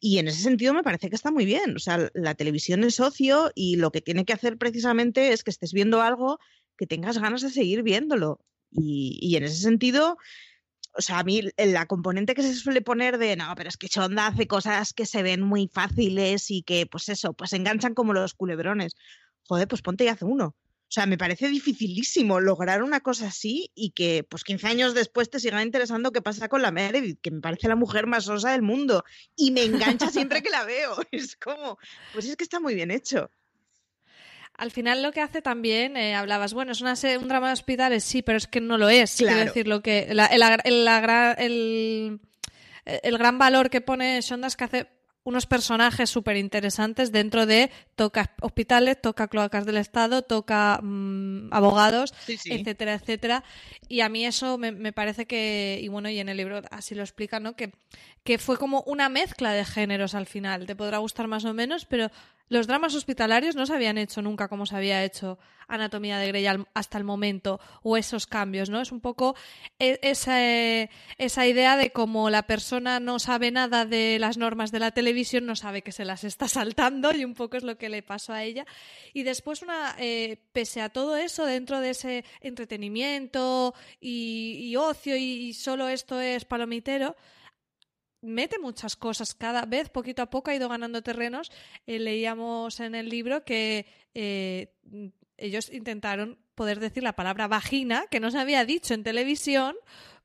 [0.00, 1.74] Y en ese sentido me parece que está muy bien.
[1.74, 5.50] O sea, la televisión es ocio y lo que tiene que hacer precisamente es que
[5.50, 6.38] estés viendo algo
[6.76, 8.38] que tengas ganas de seguir viéndolo.
[8.70, 10.18] Y, y en ese sentido,
[10.94, 13.88] o sea, a mí la componente que se suele poner de, no, pero es que
[13.88, 18.12] Chonda hace cosas que se ven muy fáciles y que, pues eso, pues enganchan como
[18.12, 18.94] los culebrones.
[19.44, 20.54] Joder, pues ponte y hace uno.
[20.92, 25.30] O sea, me parece dificilísimo lograr una cosa así y que, pues 15 años después
[25.30, 28.52] te siga interesando qué pasa con la Meredith, que me parece la mujer más osa
[28.52, 29.02] del mundo
[29.34, 30.96] y me engancha siempre que la veo.
[31.10, 31.78] Es como,
[32.12, 33.30] pues es que está muy bien hecho.
[34.54, 38.04] Al final lo que hace también, eh, hablabas, bueno, es una un drama de hospitales,
[38.04, 39.16] sí, pero es que no lo es.
[39.16, 40.20] Quiero decir, lo que, el,
[42.84, 44.86] el, gran valor que pone Shonda es que hace
[45.24, 52.12] unos personajes súper interesantes dentro de toca hospitales, toca cloacas del Estado, toca mm, abogados,
[52.26, 53.44] etcétera, etcétera.
[53.88, 56.94] Y a mí eso me, me, parece que, y bueno, y en el libro así
[56.94, 57.54] lo explica, ¿no?
[57.54, 57.72] Que,
[58.24, 60.66] que fue como una mezcla de géneros al final.
[60.66, 62.10] Te podrá gustar más o menos, pero
[62.48, 65.38] los dramas hospitalarios no se habían hecho nunca como se había hecho
[65.68, 68.80] Anatomía de Grey hasta el momento, o esos cambios, ¿no?
[68.80, 69.34] Es un poco
[69.78, 74.90] e, esa, idea de cómo la persona no sabe nada de las normas de la
[74.90, 78.02] televisión, no sabe que se las está saltando, y un poco es lo que le
[78.02, 78.66] pasó a ella.
[79.14, 85.54] Y después, una, eh, pese a todo eso, dentro de ese entretenimiento y, ocio, y
[85.54, 87.16] solo esto es palomitero,
[88.22, 89.34] mete muchas cosas.
[89.34, 91.50] Cada vez, poquito a poco, ha ido ganando terrenos.
[91.86, 94.72] Eh, leíamos en el libro que eh,
[95.36, 99.74] ellos intentaron poder decir la palabra vagina, que no se había dicho en televisión,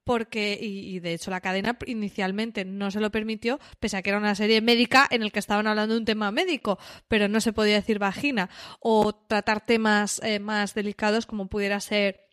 [0.03, 4.19] porque, y, de hecho la cadena inicialmente no se lo permitió, pese a que era
[4.19, 6.79] una serie médica en el que estaban hablando de un tema médico,
[7.09, 12.26] pero no se podía decir vagina, o tratar temas eh, más delicados como pudiera ser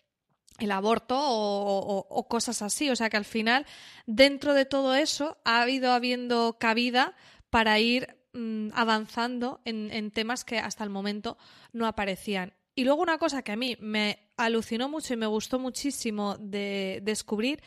[0.59, 2.91] el aborto o, cosas así.
[2.91, 3.67] O sea que al final,
[4.07, 7.15] dentro de todo eso, ha habido habiendo cabida
[7.51, 11.39] para ir mm, avanzando en, temas que hasta el momento
[11.73, 12.53] no aparecían.
[12.75, 17.01] Y luego una cosa que a mí me alucinó mucho y me gustó muchísimo de
[17.03, 17.63] descubrir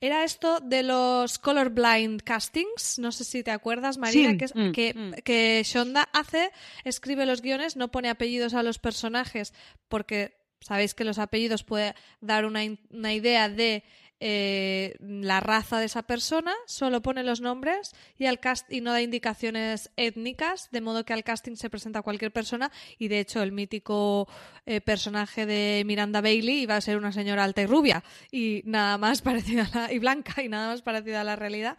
[0.00, 2.98] era esto de los colorblind castings.
[2.98, 5.12] No sé si te acuerdas, María, que, mm, que, mm.
[5.22, 6.50] que Shonda hace,
[6.82, 9.54] escribe los guiones, no pone apellidos a los personajes
[9.88, 13.84] porque Sabéis que los apellidos pueden dar una, idea de
[14.20, 18.92] eh, la raza de esa persona, solo pone los nombres y, al cast y no
[18.92, 23.42] da indicaciones étnicas, de modo que al casting se presenta cualquier persona y de hecho
[23.42, 24.28] el mítico
[24.64, 28.96] eh, personaje de Miranda Bailey iba a ser una señora alta y rubia y nada
[28.96, 31.76] más parecida y blanca y nada más parecida a la realidad.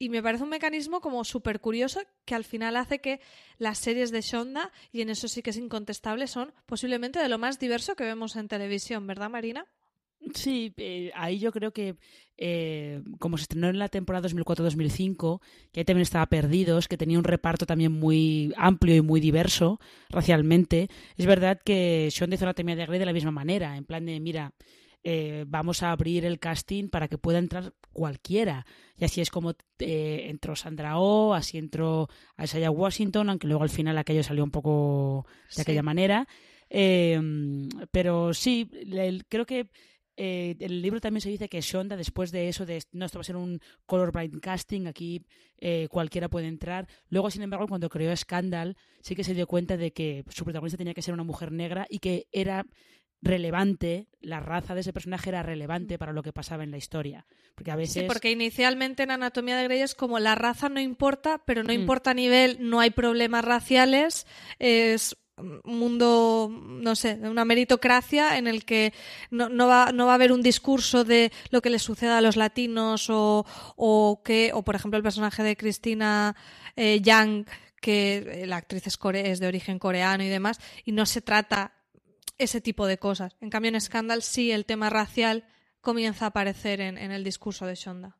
[0.00, 3.20] Y me parece un mecanismo como súper curioso que al final hace que
[3.58, 7.36] las series de Shonda, y en eso sí que es incontestable, son posiblemente de lo
[7.36, 9.66] más diverso que vemos en televisión, ¿verdad, Marina?
[10.34, 11.96] Sí, eh, ahí yo creo que
[12.38, 17.18] eh, como se estrenó en la temporada 2004-2005, que ahí también estaba Perdidos, que tenía
[17.18, 20.88] un reparto también muy amplio y muy diverso racialmente,
[21.18, 24.06] es verdad que Shonda hizo la temia de Grey de la misma manera, en plan
[24.06, 24.54] de, mira,
[25.02, 28.66] eh, vamos a abrir el casting para que pueda entrar cualquiera.
[28.96, 32.08] Y así es como eh, entró Sandra Oh, así entró
[32.42, 35.26] Isaiah Washington, aunque luego al final aquello salió un poco
[35.56, 36.28] de aquella manera.
[36.68, 38.70] Em, pero sí,
[39.28, 39.70] creo que
[40.16, 43.22] eh, el libro también se dice que Shonda, después de eso, de no, esto va
[43.22, 45.24] a ser un colorblind casting, aquí
[45.90, 46.88] cualquiera puede entrar.
[47.08, 50.78] Luego, sin embargo, cuando creó Scandal, sí que se dio cuenta de que su protagonista
[50.78, 52.66] tenía que ser una mujer negra y que era
[53.22, 57.26] relevante, la raza de ese personaje era relevante para lo que pasaba en la historia.
[57.54, 58.02] Porque a veces...
[58.02, 61.72] Sí, porque inicialmente en Anatomía de Grey es como la raza no importa, pero no
[61.72, 61.76] mm.
[61.76, 64.26] importa a nivel, no hay problemas raciales,
[64.58, 65.16] es
[65.64, 68.92] un mundo, no sé, una meritocracia en el que
[69.30, 72.20] no, no, va, no va a haber un discurso de lo que le suceda a
[72.20, 73.46] los latinos o,
[73.76, 76.36] o que, o por ejemplo el personaje de Cristina
[76.76, 77.46] eh, Yang,
[77.80, 81.72] que la actriz es, es de origen coreano y demás, y no se trata
[82.40, 83.36] ese tipo de cosas.
[83.40, 85.44] En cambio, en Scandal sí el tema racial
[85.80, 88.16] comienza a aparecer en, el discurso de Shonda.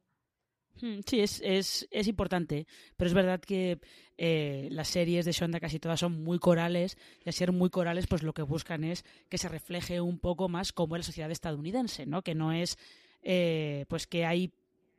[0.81, 2.67] Hmm, sí, es, es, es importante,
[2.97, 3.81] pero es verdad que
[4.17, 8.07] eh, las series de Shonda casi todas son muy corales y al ser muy corales
[8.07, 11.31] pues lo que buscan es que se refleje un poco más como es la sociedad
[11.31, 12.23] estadounidense, ¿no?
[12.23, 12.79] Que no es
[13.23, 14.53] eh, pues que hay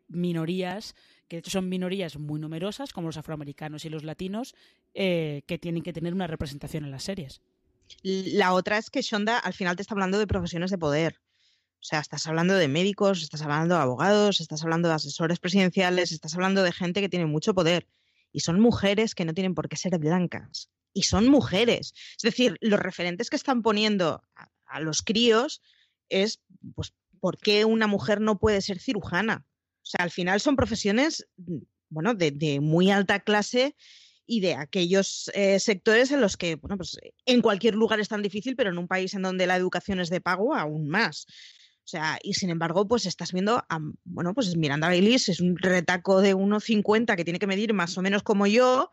[0.08, 0.96] minorías,
[1.28, 4.56] que de hecho son minorías muy numerosas como los afroamericanos y los latinos,
[4.94, 7.42] eh, que tienen que tener una representación en las series.
[8.04, 11.20] La otra es que Shonda al final te está hablando de profesiones de poder.
[11.82, 16.12] O sea, estás hablando de médicos, estás hablando de abogados, estás hablando de asesores presidenciales,
[16.12, 17.88] estás hablando de gente que tiene mucho poder.
[18.32, 20.70] Y son mujeres que no tienen por qué ser blancas.
[20.94, 21.94] Y son mujeres.
[22.18, 24.22] Es decir, los referentes que están poniendo
[24.68, 25.62] a, los críos
[26.08, 26.42] es,
[26.76, 29.46] pues, ¿por qué una mujer no puede ser cirujana?
[29.82, 31.28] O sea, al final son profesiones,
[31.90, 33.76] bueno, de, muy alta clase
[34.32, 38.22] y de aquellos eh, sectores en los que, bueno, pues en cualquier lugar es tan
[38.22, 41.26] difícil, pero en un país en donde la educación es de pago, aún más.
[41.80, 45.58] O sea, y sin embargo, pues estás viendo a, bueno, pues Miranda Gaylis es un
[45.58, 48.90] retaco de 1,50 que tiene que medir más o menos como yo,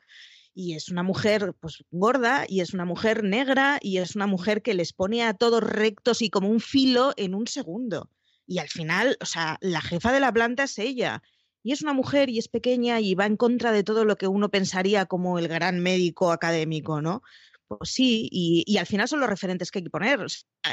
[0.55, 4.61] y es una mujer pues gorda y es una mujer negra y es una mujer
[4.61, 8.11] que les pone a todos rectos y como un filo en un segundo.
[8.45, 11.23] Y al final, o sea, la jefa de la planta es ella.
[11.63, 14.29] Y es una mujer y es pequeña y va en contra de todo lo que
[14.29, 17.23] uno pensaría como el gran médico académico, ¿no?
[17.69, 20.21] Pues sí, y, al final son los referentes que hay que poner.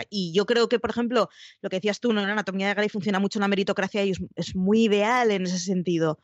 [0.09, 1.29] y yo creo que, por ejemplo,
[1.61, 2.21] lo que decías tú, ¿no?
[2.21, 5.59] la anatomía de Grey funciona mucho en la meritocracia y es, muy ideal en ese
[5.59, 6.19] sentido.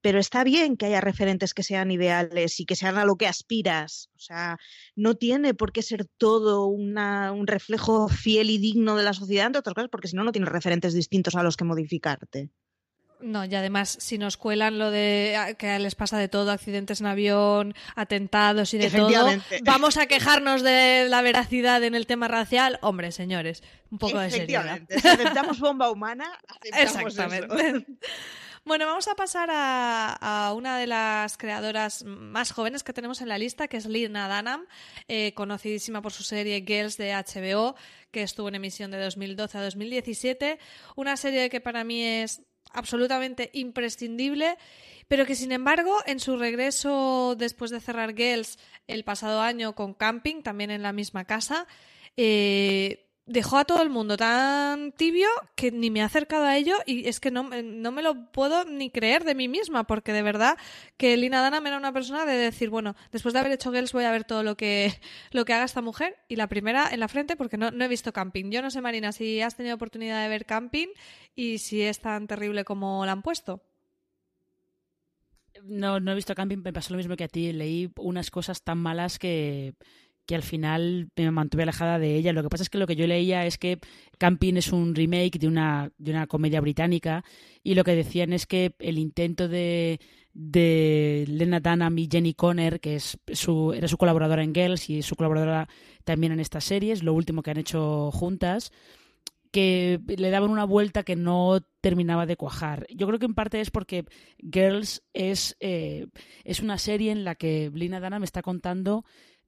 [0.00, 3.26] Pero está bien que haya referentes que sean ideales y que sean a lo que
[3.26, 4.08] aspiras.
[4.16, 4.58] O sea,
[4.94, 9.60] no tiene por qué ser todo un reflejo fiel y digno de la sociedad, entre
[9.60, 12.50] otras cosas, porque si no, no tienes referentes distintos a los que modificarte.
[13.20, 17.00] No, y además, si nos cuelan lo de ah, que les pasa de todo, accidentes
[17.00, 19.30] en avión, atentados y de todo,
[19.62, 22.78] vamos a quejarnos de la veracidad en el tema racial.
[22.82, 24.80] Hombre, señores, un poco de seriedad.
[24.88, 27.86] Si aceptamos bomba humana, aceptamos Exactamente.
[28.66, 33.38] Bueno, vamos a pasar a, una de las creadoras más jóvenes que tenemos en la
[33.38, 34.66] lista, que es Lina Dunham,
[35.06, 37.76] eh, conocidísima por su serie Girls de HBO,
[38.10, 40.58] que estuvo en emisión de 2012 a 2017.
[40.96, 42.42] Una serie que para mí es
[42.76, 44.56] absolutamente imprescindible,
[45.08, 49.94] pero que sin embargo en su regreso después de cerrar Girls el pasado año con
[49.94, 51.66] Camping, también en la misma casa,
[52.16, 56.76] eh, dejó a todo el mundo tan tibio que ni me he acercado a ello
[56.86, 60.22] y es que no, no, me lo puedo ni creer de mí misma porque de
[60.22, 60.56] verdad
[60.96, 64.04] que Lina Dana era una persona de decir, bueno, después de haber hecho Girls voy
[64.04, 64.94] a ver todo lo que,
[65.32, 67.88] lo que haga esta mujer y la primera en la frente porque no, no he
[67.88, 68.50] visto Camping.
[68.50, 70.88] Yo no sé, Marina, si has tenido oportunidad de ver Camping
[71.34, 73.60] y si es tan terrible como la han puesto.
[75.64, 77.52] No, no he visto Camping, me pasó lo mismo que a ti.
[77.52, 79.74] Leí unas cosas tan malas que
[80.26, 82.32] que al final me mantuve alejada de ella.
[82.32, 83.78] Lo que pasa es que lo que yo leía es que
[84.18, 87.24] Camping es un remake de una, de una comedia británica
[87.62, 90.00] y lo que decían es que el intento de,
[90.34, 95.02] de Lena Dunham y Jenny Conner, que es su, era su colaboradora en Girls y
[95.02, 95.68] su colaboradora
[96.04, 98.72] también en estas series, lo último que han hecho juntas,
[99.50, 102.86] que le daban una vuelta que no terminaba de cuajar.
[102.90, 104.04] Yo creo que en parte es porque
[104.38, 106.08] Girls es, eh,
[106.44, 109.04] es una serie en la que Lena Dunham está contando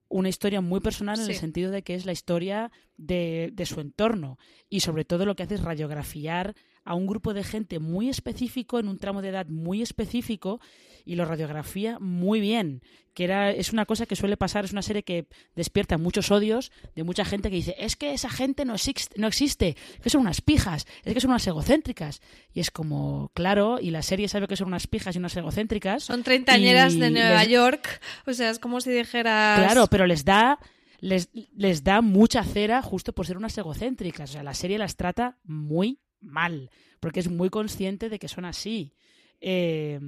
[0.09, 3.81] una historia muy personal en el sentido de que es la historia de, de, su
[3.81, 4.39] entorno.
[4.69, 6.55] Y sobre todo lo que hace es radiografiar
[6.85, 10.61] a un grupo de gente muy específico en un tramo de edad muy específico
[11.09, 12.83] y lo radiografía muy bien
[13.15, 16.71] que era es una cosa que suele pasar es una serie que despierta muchos odios
[16.95, 20.21] de mucha gente que dice es que esa gente no existe, no existe que son
[20.21, 22.21] unas pijas es que son unas egocéntricas
[22.53, 26.05] y es como claro y la serie sabe que son unas pijas y unas egocéntricas
[26.05, 30.59] son treintañeras de Nueva York o sea es como si dijeras claro pero les da
[31.01, 34.97] les, les da mucha cera justo por ser unas egocéntricas o sea la serie las
[34.97, 38.95] trata muy mal, porque es muy consciente de que son así.
[39.41, 40.01] Eh,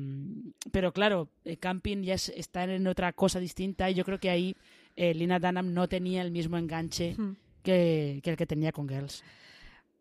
[0.72, 4.56] pero claro, el camping ya está en otra cosa distinta y yo creo que ahí
[4.96, 7.16] eh, Lina Dunham no tenía el mismo enganche
[7.62, 9.22] que, el que tenía con Girls.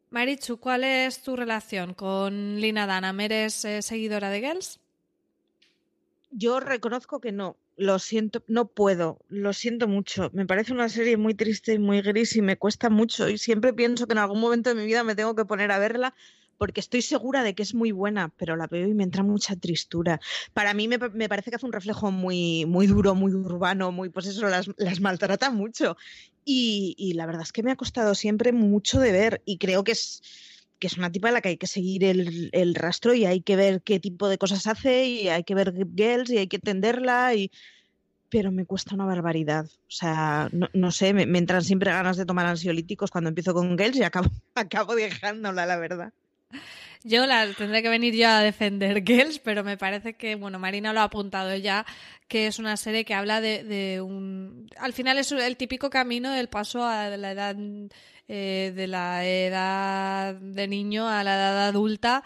[0.09, 3.19] Marichu, ¿cuál es tu relación con Lina Dunham?
[3.19, 4.79] ¿Eres eh, seguidora de Girls?
[6.31, 10.29] Yo reconozco que no, lo siento, no puedo, lo siento mucho.
[10.33, 13.73] Me parece una serie muy triste y muy gris y me cuesta mucho y siempre
[13.73, 16.13] pienso que en algún momento de mi vida me tengo que poner a verla
[16.59, 19.55] porque estoy segura de que es muy buena, pero la veo y me entra mucha
[19.55, 20.19] tristura.
[20.53, 24.27] Para mí me, parece que hace un reflejo muy, muy duro, muy urbano, muy, pues
[24.27, 25.97] eso, las, maltrata mucho.
[26.45, 29.93] Y, la verdad es que me ha costado siempre mucho de ver y creo que
[29.93, 30.21] es
[30.79, 33.57] que es una tipa en la que hay que seguir el, rastro y hay que
[33.57, 37.35] ver qué tipo de cosas hace y hay que ver girls y hay que entenderla
[37.35, 37.51] y
[38.29, 39.65] pero me cuesta una barbaridad.
[39.65, 43.97] O sea, no, sé, me, entran siempre ganas de tomar ansiolíticos cuando empiezo con girls
[43.97, 46.13] y acabo, acabo dejándola, la verdad.
[47.03, 50.91] Yo la tendré que venir yo a defender Girls, pero me parece que, bueno, Marina
[50.91, 51.85] lo ha apuntado ya,
[52.27, 54.69] que es una serie que habla de, un...
[54.77, 57.55] Al final es el típico camino del paso a la edad
[58.27, 62.23] eh, de la edad de niño a la edad adulta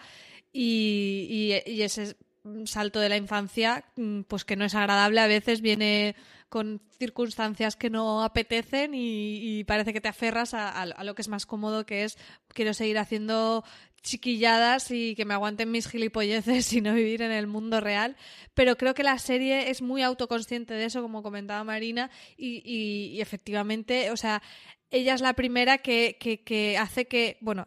[0.52, 2.16] y, ese
[2.64, 6.14] salto de la infancia, mm, pues que no es agradable, a veces viene
[6.48, 11.46] con circunstancias que no apetecen y, parece que te aferras a, lo que es más
[11.46, 12.18] cómodo, que es
[12.48, 13.64] quiero seguir haciendo
[14.04, 18.16] chiquilladas y que me aguanten mis gilipolleces y no vivir en el mundo real.
[18.54, 24.12] Pero creo que la serie es muy autoconsciente de eso, como comentaba Marina, y, efectivamente,
[24.12, 24.42] o sea,
[24.90, 27.66] ella es la primera que, que, hace que, bueno,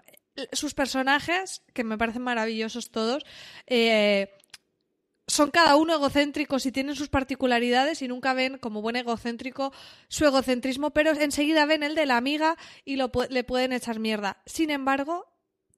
[0.54, 3.26] sus personajes, que me parecen maravillosos todos,
[3.66, 4.30] eh,
[5.30, 9.74] son cada uno egocéntricos y tienen sus particularidades y nunca ven como buen egocéntrico
[10.08, 14.42] su egocentrismo, pero enseguida ven el de la amiga y lo, le pueden echar mierda.
[14.46, 15.26] Sin embargo,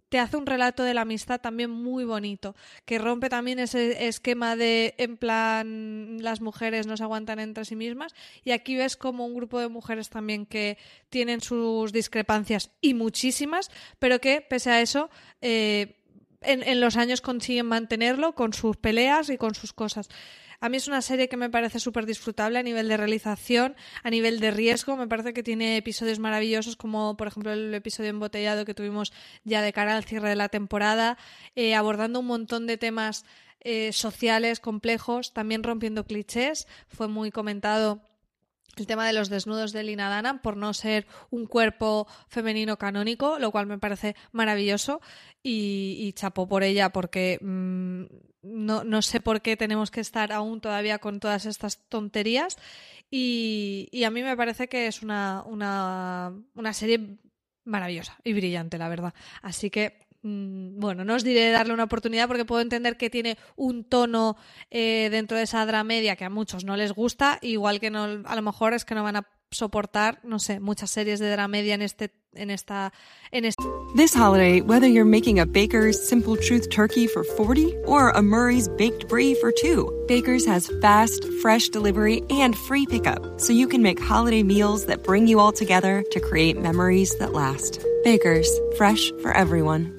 [0.10, 2.55] te hace un relato de la amistad también muy bonito,
[2.86, 7.76] que rompe también ese esquema de en plan las mujeres no se aguantan entre sí
[7.76, 10.78] mismas y aquí ves como un grupo de mujeres también que
[11.10, 15.10] tienen sus discrepancias y muchísimas, pero que pese a eso
[15.41, 15.95] eh,
[16.41, 20.10] en, en los años consiguen mantenerlo con sus peleas y con sus cosas.
[20.62, 24.10] A mí es una serie que me parece súper disfrutable a nivel de realización, a
[24.10, 24.97] nivel de riesgo.
[24.97, 29.14] Me parece que tiene episodios maravillosos, como por ejemplo el episodio embotellado que tuvimos
[29.45, 31.18] ya de cara al cierre de la temporada,
[31.55, 33.24] eh, abordando un montón de temas
[33.62, 36.68] eh, sociales complejos, también rompiendo clichés.
[36.89, 38.01] Fue muy comentado
[38.78, 43.39] el tema de los desnudos de Lina Dana por no ser un cuerpo femenino canónico,
[43.39, 45.01] lo cual me parece maravilloso
[45.43, 48.03] y, chapó por ella porque mm,
[48.41, 52.57] no, no, sé por qué tenemos que estar aún todavía con todas estas tonterías
[53.11, 57.20] y, y a mí me parece que es una, una, una serie
[57.65, 59.13] maravillosa y brillante, la verdad.
[59.41, 63.84] Así que bueno, no os diré darle una oportunidad porque puedo entender que tiene un
[63.84, 64.36] tono
[64.70, 68.36] eh, dentro de esa dramedia que a muchos no les gusta, igual que no, a
[68.36, 71.82] lo mejor es que no van a soportar, no sé, muchas series de dramedia en
[71.82, 72.93] este en esta
[73.32, 73.63] en este
[73.95, 78.67] This holiday, whether you're making a Baker's Simple Truth turkey for 40 or a Murray's
[78.67, 83.82] baked brie for 2, Baker's has fast, fresh delivery and free pickup, so you can
[83.82, 87.84] make holiday meals that bring you all together to create memories that last.
[88.03, 89.99] Baker's, fresh for everyone.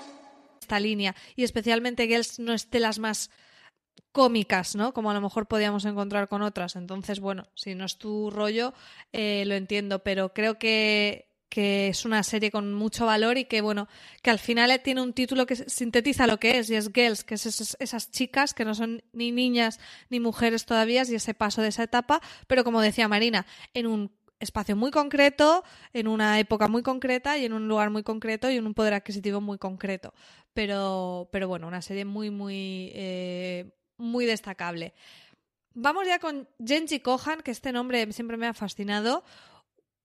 [0.79, 3.29] línea y especialmente Girls no es de las más
[4.11, 4.93] cómicas, ¿no?
[4.93, 6.75] Como a lo mejor podíamos encontrar con otras.
[6.75, 8.73] Entonces, bueno, si no es tu rollo,
[9.13, 13.61] eh, lo entiendo, pero creo que, que es una serie con mucho valor y que,
[13.61, 13.87] bueno,
[14.21, 17.35] que al final tiene un título que sintetiza lo que es, y es Girls, que
[17.35, 21.61] es esas, esas chicas que no son ni niñas ni mujeres todavía, y ese paso
[21.61, 24.11] de esa etapa, pero como decía Marina, en un
[24.41, 25.63] espacio muy concreto,
[25.93, 28.93] en una época muy concreta y en un lugar muy concreto y en un poder
[28.93, 30.13] adquisitivo muy concreto.
[30.53, 34.93] Pero, pero bueno, una serie muy, muy, eh, muy destacable.
[35.73, 39.23] Vamos ya con Genji Kohan, que este nombre siempre me ha fascinado.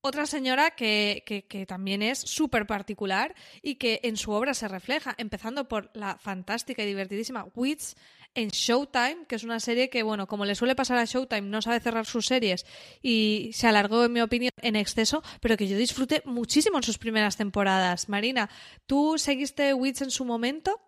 [0.01, 4.69] Otra señora que, que, que también es súper particular y que en su obra se
[4.69, 7.97] refleja, empezando por la fantástica y divertidísima Wits
[8.37, 11.63] en Showtime, que es una serie que, bueno, como le suele pasar a Showtime, no
[11.63, 12.67] sabe cerrar sus series
[13.03, 16.99] y se alargó, en mi opinión, en exceso, pero que yo disfruté muchísimo en sus
[16.99, 18.09] primeras temporadas.
[18.09, 18.49] Marina,
[18.87, 20.81] ¿tú seguiste Wits en su momento?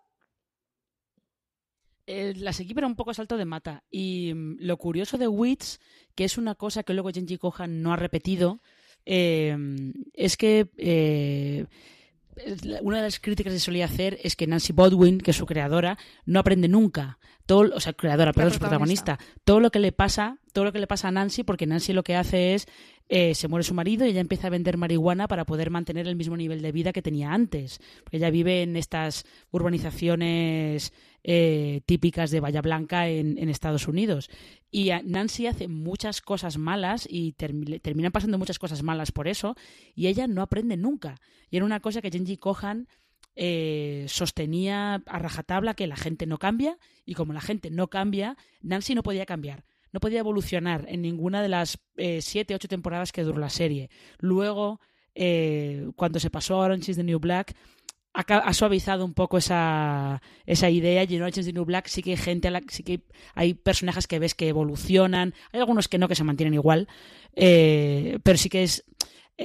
[2.05, 3.83] Eh, la seguí, pero un poco salto de mata.
[3.89, 5.79] Y mm, lo curioso de Wits,
[6.15, 8.61] que es una cosa que luego Genji Kohan no ha repetido,
[9.05, 9.55] eh,
[10.13, 11.65] es que eh,
[12.81, 15.97] una de las críticas que solía hacer es que Nancy Bodwin, que es su creadora,
[16.25, 17.19] no aprende nunca.
[17.45, 19.17] Todo, o sea, creadora, perdón, su protagonista.
[19.43, 22.03] Todo lo que le pasa, todo lo que le pasa a Nancy, porque Nancy lo
[22.03, 22.67] que hace es
[23.11, 26.15] eh, se muere su marido y ella empieza a vender marihuana para poder mantener el
[26.15, 27.81] mismo nivel de vida que tenía antes.
[28.03, 34.29] Porque ella vive en estas urbanizaciones eh, típicas de Bahía Blanca en, Estados Unidos.
[34.71, 39.55] Y Nancy hace muchas cosas malas y terminan pasando muchas cosas malas por eso,
[39.95, 41.19] y ella no aprende nunca.
[41.49, 42.87] Y era una cosa que Genji Kohan
[43.35, 48.37] eh, sostenía a rajatabla que la gente no cambia, y como la gente no cambia,
[48.61, 53.11] Nancy no podía cambiar no podía evolucionar en ninguna de las eh, siete, ocho temporadas
[53.11, 53.89] que duró la serie.
[54.19, 54.79] Luego,
[55.15, 57.55] eh, cuando se pasó a Orange is the New Black,
[58.13, 62.11] ha, suavizado un poco esa, esa idea y en is the New Black sí que
[62.11, 63.01] hay gente, sí que
[63.35, 66.87] hay personajes que ves que evolucionan, hay algunos que no, que se mantienen igual,
[67.35, 68.83] eh, pero sí que es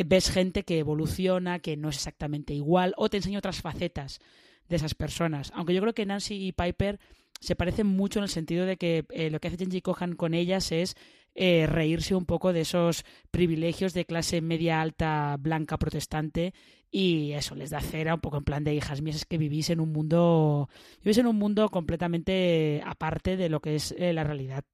[0.06, 4.20] ves gente que evoluciona, que no es exactamente igual, o te enseña otras facetas
[4.68, 5.52] de esas personas.
[5.54, 6.98] Aunque yo creo que Nancy y Piper
[7.40, 10.34] se parecen mucho en el sentido de que eh, lo que hace Genji Cohan con
[10.34, 10.96] ellas es
[11.34, 16.54] eh, reírse un poco de esos privilegios de clase media alta blanca protestante
[16.90, 19.70] y eso les da cera un poco en plan de hijas mías es que vivís
[19.70, 20.68] en un mundo
[21.02, 24.64] vivís en un mundo completamente aparte de lo que es eh, la realidad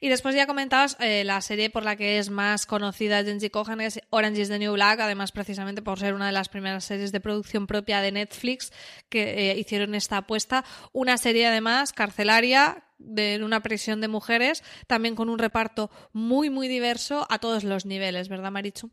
[0.00, 3.80] y después ya comentabas eh, la serie por la que es más conocida Genji Kohan
[3.80, 7.12] es Orange is the New Black, además precisamente por ser una de las primeras series
[7.12, 8.72] de producción propia de Netflix
[9.08, 10.64] que eh, hicieron esta apuesta.
[10.92, 16.68] Una serie además carcelaria de una prisión de mujeres, también con un reparto muy, muy
[16.68, 18.90] diverso a todos los niveles, ¿verdad, Marichu?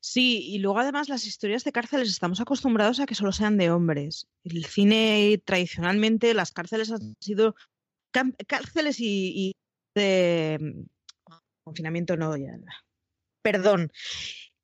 [0.00, 3.70] Sí, y luego además las historias de cárceles estamos acostumbrados a que solo sean de
[3.70, 4.28] hombres.
[4.44, 7.54] El cine tradicionalmente, las cárceles han sido
[8.46, 9.54] cárceles y
[9.94, 10.82] de mm,
[11.64, 12.34] confinamiento no.
[13.42, 13.92] Perdón.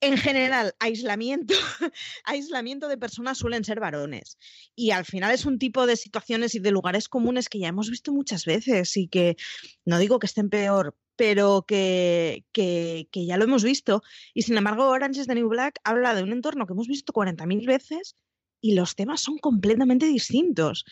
[0.00, 1.54] En general, aislamiento,
[2.24, 4.38] aislamiento de personas suelen ser varones.
[4.76, 7.90] Y al final es un tipo de situaciones y de lugares comunes que ya hemos
[7.90, 9.36] visto muchas veces y que
[9.84, 14.02] no digo que estén peor, pero que, que, que ya lo hemos visto.
[14.34, 17.12] Y sin embargo, Orange is the New Black habla de un entorno que hemos visto
[17.12, 18.14] 40.000 veces
[18.60, 20.84] y los temas son completamente distintos.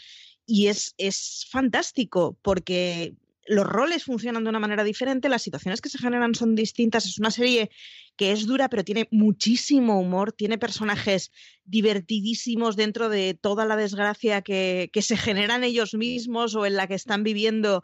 [0.44, 3.14] Y es, es fantástico porque
[3.48, 7.06] los roles funcionan de una manera diferente, las situaciones que se generan son distintas.
[7.06, 7.70] Es una serie
[8.16, 11.30] que es dura, pero tiene muchísimo humor, tiene personajes
[11.64, 16.94] divertidísimos dentro de toda la desgracia que, se generan ellos mismos o en la que
[16.94, 17.82] están viviendo.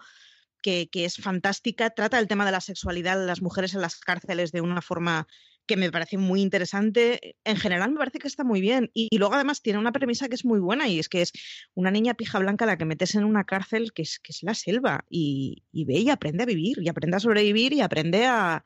[0.64, 3.96] Que, que es fantástica, trata el tema de la sexualidad de las mujeres en las
[3.96, 5.26] cárceles de una forma
[5.66, 7.36] que me parece muy interesante.
[7.44, 8.90] En general me parece que está muy bien.
[8.94, 11.32] Y, luego además tiene una premisa que es muy buena y es que es
[11.74, 14.54] una niña pija blanca la que metes en una cárcel que es, que es la
[14.54, 18.64] selva y, ve y aprende a vivir y aprende a sobrevivir y aprende a,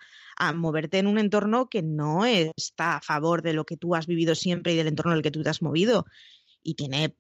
[0.55, 4.35] moverte en un entorno que no está a favor de lo que tú has vivido
[4.35, 6.05] siempre y del entorno en el que tú te has movido.
[6.63, 7.17] Y tiene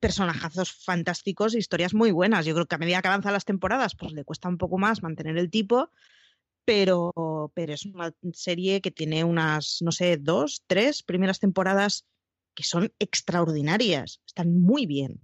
[0.00, 2.46] personajazos fantásticos e historias muy buenas.
[2.46, 5.02] Yo creo que a medida que avanzan las temporadas, pues le cuesta un poco más
[5.02, 5.90] mantener el tipo,
[6.68, 12.04] pero, pero es una serie que tiene unas, no sé, dos, tres primeras temporadas
[12.54, 15.18] que son extraordinarias, están muy bien.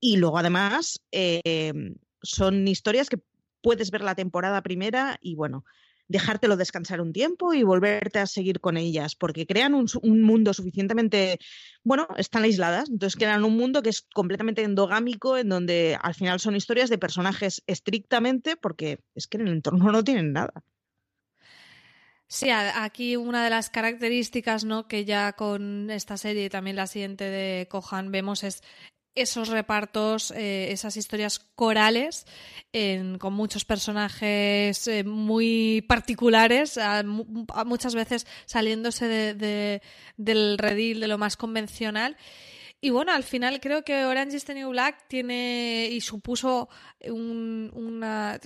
[0.00, 3.20] Y luego además em, son historias que
[3.60, 5.64] puedes ver la temporada primera y bueno,
[6.08, 9.86] dejártelo descansar un tiempo y volverte a seguir con ellas, porque crean un,
[10.20, 11.38] mundo suficientemente,
[11.84, 16.40] bueno, están aisladas, entonces crean un mundo que es completamente endogámico, en donde al final
[16.40, 20.64] son historias de personajes estrictamente, porque es que en el entorno no tienen nada.
[22.32, 24.88] Sí, aquí una de las características ¿no?
[24.88, 28.62] que ya con esta serie y también la siguiente de Kohan vemos es
[29.14, 32.24] esos repartos, eh, esas historias corales
[33.18, 36.80] con muchos personajes eh, muy particulares,
[37.66, 39.82] muchas veces saliéndose de,
[40.16, 42.16] del redil de lo más convencional.
[42.80, 46.70] Y bueno, al final creo que Orange is the New Black tiene y supuso
[47.04, 48.40] un, una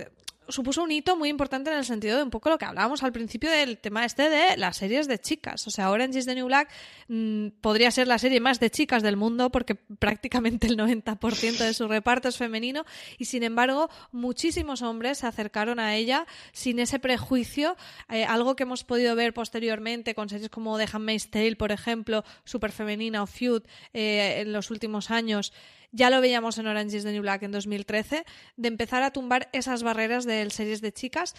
[0.49, 3.12] supuso un hito muy importante en el sentido de un poco lo que hablábamos al
[3.12, 5.66] principio del tema este de las series de chicas.
[5.66, 6.70] O sea, Orange is the New Black
[7.09, 11.74] mm, podría ser la serie más de chicas del mundo porque prácticamente el 90% de
[11.74, 12.84] su reparto es femenino
[13.18, 17.76] y sin embargo muchísimos hombres se acercaron a ella sin ese prejuicio,
[18.09, 22.24] eh, algo que hemos podido ver posteriormente con series como The Handmaid's Tale, por ejemplo,
[22.44, 25.53] super femenina o Feud eh, en los últimos años
[25.93, 28.24] ya lo veíamos en Orange is the New Black en 2013,
[28.57, 31.34] de empezar a tumbar esas barreras de series de chicas.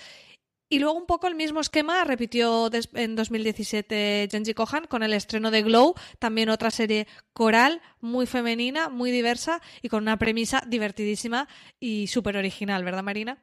[0.70, 5.50] Y luego un poco el mismo esquema repitió en 2017 Genji Kohan con el estreno
[5.50, 11.48] de Glow, también otra serie coral, muy femenina, muy diversa y con una premisa divertidísima
[11.80, 13.42] y súper original, ¿verdad Marina?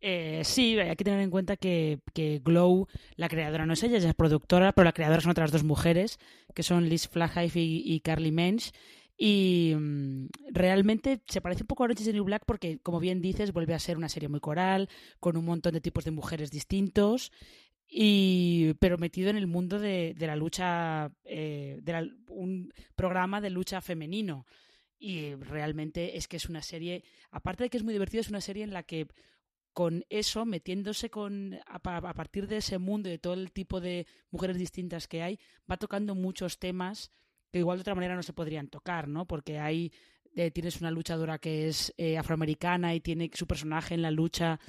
[0.00, 2.00] Eh, sí, hay que tener en cuenta que,
[2.42, 2.86] Glow,
[3.16, 6.18] la creadora no es ella, ella es productora, pero la creadora son otras dos mujeres,
[6.54, 8.70] que son Liz Flaghive y, y Carly Mensch,
[9.20, 13.20] y mm, realmente se parece un poco a Orange is New Black porque, como bien
[13.20, 14.88] dices, vuelve a ser una serie muy coral,
[15.18, 17.32] con un montón de tipos de mujeres distintos,
[17.88, 23.80] y, pero metido en el mundo de, la lucha, eh, de un programa de lucha
[23.80, 24.46] femenino.
[25.00, 28.40] Y realmente es que es una serie, aparte de que es muy divertido, es una
[28.40, 29.08] serie en la que
[29.72, 34.06] con eso, metiéndose con a, partir de ese mundo y de todo el tipo de
[34.30, 35.38] mujeres distintas que hay,
[35.70, 37.12] va tocando muchos temas
[37.50, 39.26] que igual de otra manera no se podrían tocar, ¿no?
[39.26, 39.92] Porque hay
[40.34, 44.60] eh, tienes una luchadora que es eh, afroamericana y tiene su personaje en la lucha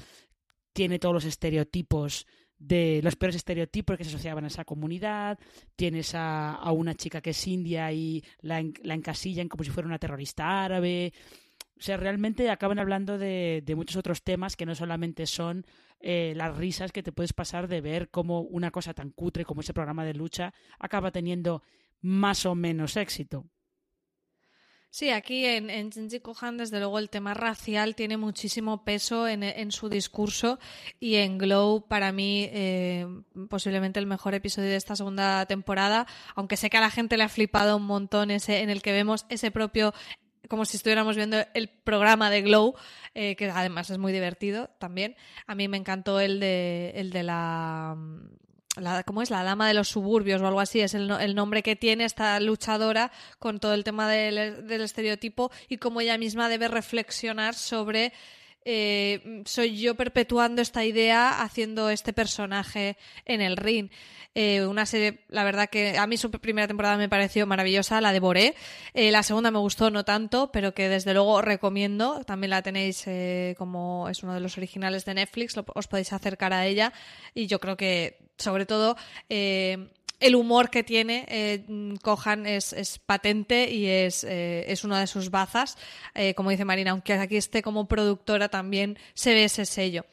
[0.74, 2.26] tiene todos los estereotipos
[2.58, 5.40] de los peores estereotipos que se asociaban a esa comunidad,
[5.76, 9.98] tienes a, una chica que es india y la, la, encasillan como si fuera una
[9.98, 11.14] terrorista árabe.
[11.80, 15.66] O sea, realmente acaban hablando de, muchos otros temas que no solamente son
[16.02, 19.62] eh, las risas que te puedes pasar de ver cómo una cosa tan cutre como
[19.62, 21.64] ese programa de lucha acaba teniendo
[22.02, 23.46] más o menos éxito.
[24.92, 29.44] Sí, aquí en, en Genji Kohan, desde luego, el tema racial tiene muchísimo peso en,
[29.44, 30.58] en su discurso
[31.00, 33.06] y en Glow, para mí, eh,
[33.50, 37.24] posiblemente el mejor episodio de esta segunda temporada, aunque sé que a la gente le
[37.24, 39.94] ha flipado un montón ese en el que vemos ese propio
[40.48, 42.74] como si estuviéramos viendo el programa de Glow,
[43.14, 45.16] eh, que además es muy divertido también.
[45.46, 47.96] A mí me encantó el de, el de la
[48.78, 49.30] la, ¿cómo es?
[49.30, 52.40] La dama de los suburbios o algo así, es el, el nombre que tiene esta
[52.40, 58.14] luchadora con todo el tema del, del estereotipo y cómo ella misma debe reflexionar sobre
[58.66, 63.90] eh, soy yo perpetuando esta idea haciendo este personaje en el ring.
[64.36, 68.14] Eh, una serie, la verdad que a mí su primera temporada me pareció maravillosa, la
[68.14, 68.56] devoré.
[68.94, 72.24] Eh, la segunda me gustó no tanto, pero que desde luego recomiendo.
[72.26, 76.14] También la tenéis eh, como es uno de los originales de Netflix, lo, os podéis
[76.14, 76.94] acercar a ella.
[77.34, 78.96] Y yo creo que, sobre todo,
[79.30, 81.66] eh, el humor que tiene eh,
[82.02, 85.78] Cohan es, patente y es, eh, es una de sus bazas.
[86.14, 90.06] Eh, como dice Marina, aunque aquí esté como productora, también se ve ese sello.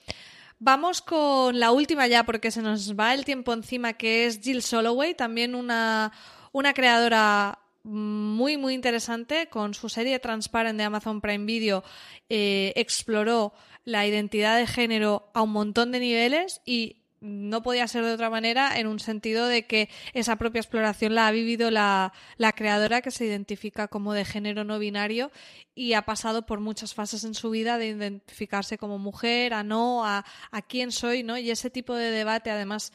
[0.59, 4.63] Vamos con la última ya, porque se nos va el tiempo encima, que es Jill
[4.63, 6.13] Soloway, también una,
[6.53, 9.49] una creadora muy, muy interesante.
[9.49, 11.85] Con su serie Transparent de Amazon Prime Video,
[12.29, 13.53] eh, exploró
[13.85, 18.31] la identidad de género a un montón de niveles y no podía ser de otra
[18.31, 22.13] manera en un sentido de que esa propia exploración la ha vivido la,
[22.55, 25.31] creadora que se identifica como de género no binario
[25.75, 30.05] y ha pasado por muchas fases en su vida de identificarse como mujer, a no,
[30.05, 31.39] a, a quién soy, ¿no?
[31.39, 32.93] Y ese tipo de debate además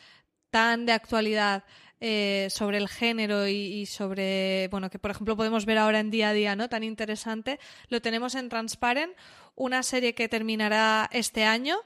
[0.49, 1.63] tan de actualidad
[2.03, 6.09] eh, sobre el género y, y, sobre, bueno, que por ejemplo podemos ver ahora en
[6.09, 6.67] día a día, ¿no?
[6.67, 9.13] Tan interesante, lo tenemos en Transparent,
[9.55, 11.77] una serie que terminará este año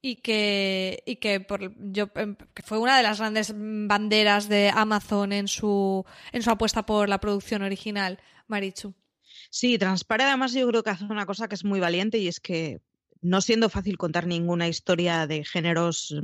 [0.00, 5.32] y que, y que, por, yo, que fue una de las grandes banderas de Amazon
[5.32, 8.94] en su, en su apuesta por la producción original, Marichu.
[9.50, 12.40] Sí, Transpare además yo creo que hace una cosa que es muy valiente y es
[12.40, 12.80] que
[13.20, 16.14] no siendo fácil contar ninguna historia de géneros,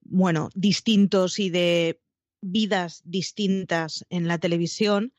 [0.00, 2.00] bueno, distintos y de
[2.40, 5.12] vidas distintas en la televisión,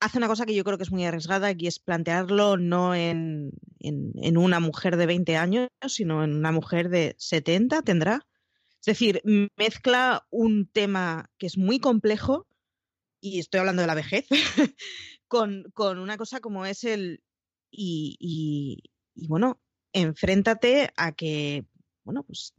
[0.00, 3.50] hace una cosa que yo creo que es muy arriesgada y es plantearlo no en,
[3.80, 8.26] en, una mujer de 20 años, sino en una mujer de 70, tendrá.
[8.80, 9.22] Es decir,
[9.56, 12.46] mezcla un tema que es muy complejo,
[13.20, 14.26] y estoy hablando de la vejez,
[15.28, 17.22] con, con, una cosa como es el...
[17.70, 19.60] Y, y, y bueno,
[19.92, 21.66] enfréntate a que,
[22.04, 22.54] bueno, pues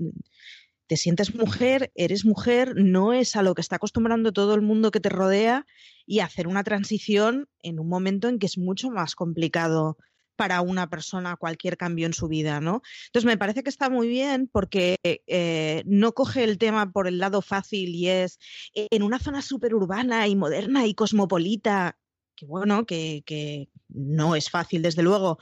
[0.89, 4.89] te sientes mujer, eres mujer, no es a lo que está acostumbrando todo el mundo
[4.89, 5.67] que te rodea
[6.07, 9.97] y hacer una transición en un momento en que es mucho más complicado
[10.35, 12.81] para una persona cualquier cambio en su vida, ¿no?
[13.05, 17.19] Entonces me parece que está muy bien porque eh, no coge el tema por el
[17.19, 18.39] lado fácil y es
[18.73, 21.99] en una zona súper urbana y moderna y cosmopolita,
[22.35, 25.37] que bueno, que no es fácil desde luego,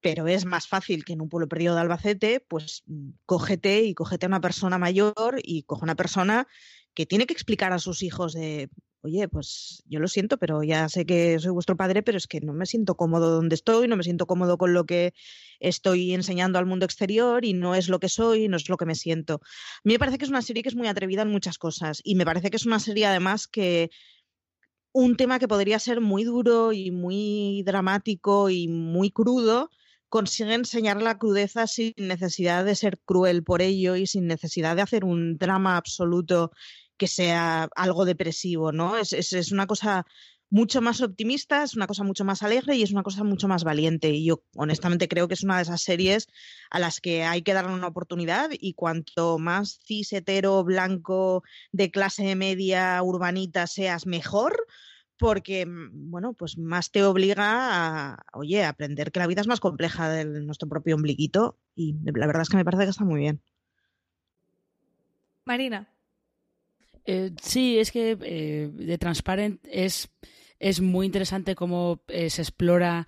[0.00, 2.82] pero es más fácil que en un pueblo perdido de Albacete, pues
[3.26, 6.46] cógete y cógete a una persona mayor y coge una persona
[6.94, 8.70] que tiene que explicar a sus hijos de,
[9.02, 12.40] oye, pues yo lo siento, pero ya sé que soy vuestro padre, pero es que
[12.40, 15.12] no me siento cómodo donde estoy, no me siento cómodo con lo que
[15.60, 18.86] estoy enseñando al mundo exterior y no es lo que soy, no es lo que
[18.86, 19.34] me siento.
[19.34, 22.00] A mí me parece que es una serie que es muy atrevida en muchas cosas
[22.04, 23.90] y me parece que es una serie además que
[24.92, 29.70] un tema que podría ser muy duro y muy dramático y muy crudo,
[30.10, 34.82] consigue enseñar la crudeza sin necesidad de ser cruel por ello y sin necesidad de
[34.82, 36.50] hacer un drama absoluto
[36.98, 38.98] que sea algo depresivo, ¿no?
[38.98, 40.04] Es, es, es, una cosa
[40.50, 43.62] mucho más optimista, es una cosa mucho más alegre y es una cosa mucho más
[43.64, 44.10] valiente.
[44.10, 46.26] Y yo honestamente creo que es una de esas series
[46.70, 51.90] a las que hay que darle una oportunidad y cuanto más cis hetero, blanco, de
[51.90, 54.66] clase media, urbanita seas, mejor
[55.20, 59.60] porque, bueno, pues más te obliga a, oye, a aprender que la vida es más
[59.60, 63.20] compleja de nuestro propio ombliguito y la verdad es que me parece que está muy
[63.20, 63.42] bien.
[65.44, 65.92] Marina.
[67.04, 70.08] Eh, sí, es que eh, de Transparent es,
[70.58, 73.06] es muy interesante cómo eh, se explora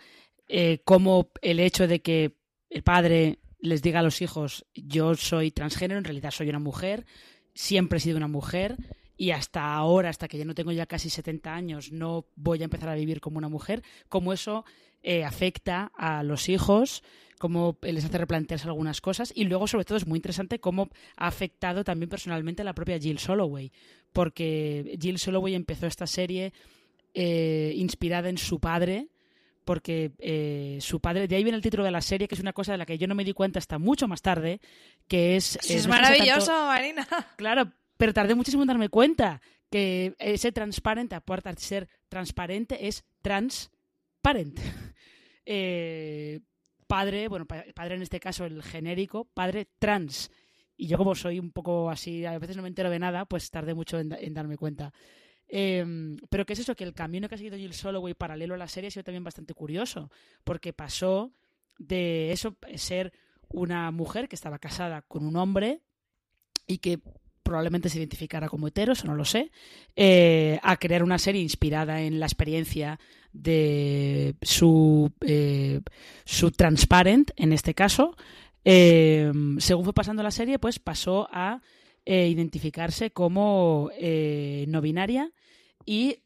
[0.49, 2.37] eh, cómo el hecho de que
[2.69, 7.07] el padre les diga a los hijos yo soy transgénero, en realidad soy una mujer,
[7.55, 8.77] siempre he sido una mujer,
[9.17, 12.65] y hasta ahora, hasta que ya no tengo ya casi 70 años, no voy a
[12.65, 14.65] empezar a vivir como una mujer, cómo eso
[15.03, 17.03] eh, afecta a los hijos,
[17.39, 21.27] cómo les hace replantearse algunas cosas y luego sobre todo es muy interesante cómo ha
[21.27, 23.73] afectado también personalmente a la propia Jill Soloway,
[24.13, 26.53] porque Jill Soloway empezó esta serie
[27.15, 29.09] eh, inspirada en su padre,
[29.65, 32.53] porque eh, su padre, de ahí viene el título de la serie, que es una
[32.53, 34.61] cosa de la que yo no me di cuenta hasta mucho más tarde,
[35.09, 35.57] que es...
[35.57, 36.67] Eh, es no maravilloso, tanto...
[36.67, 37.09] Marina.
[37.37, 37.73] Claro,
[38.03, 43.71] pero tardé muchísimo en darme cuenta que ese transparente, aparte de ser transparente, es trans
[44.21, 44.59] parent.
[45.45, 46.41] Eh,
[46.87, 50.33] padre, bueno, padre en este caso el genérico, padre trans.
[50.77, 53.51] Y yo como soy un poco así, a veces no me entero de nada, pues
[53.51, 54.93] tardé mucho en, darme cuenta.
[55.47, 56.75] Em, pero ¿qué es eso?
[56.75, 59.25] Que el camino que ha seguido Jill Soloway paralelo a la serie ha sido también
[59.25, 60.11] bastante curioso,
[60.43, 61.33] porque pasó
[61.79, 63.13] de eso, ser
[63.49, 65.83] una mujer que estaba casada con un hombre
[66.67, 67.01] y que
[67.43, 69.51] probablemente se identificara como hetero, eso no lo sé,
[69.97, 72.99] eh, a crear una serie inspirada en la experiencia
[73.33, 75.81] de su, eh,
[76.25, 78.17] su Transparent, en este caso.
[78.65, 81.61] Eh, según fue pasando la serie, pues pasó a
[82.05, 83.89] identificarse como
[84.67, 85.31] no binaria
[85.85, 86.19] y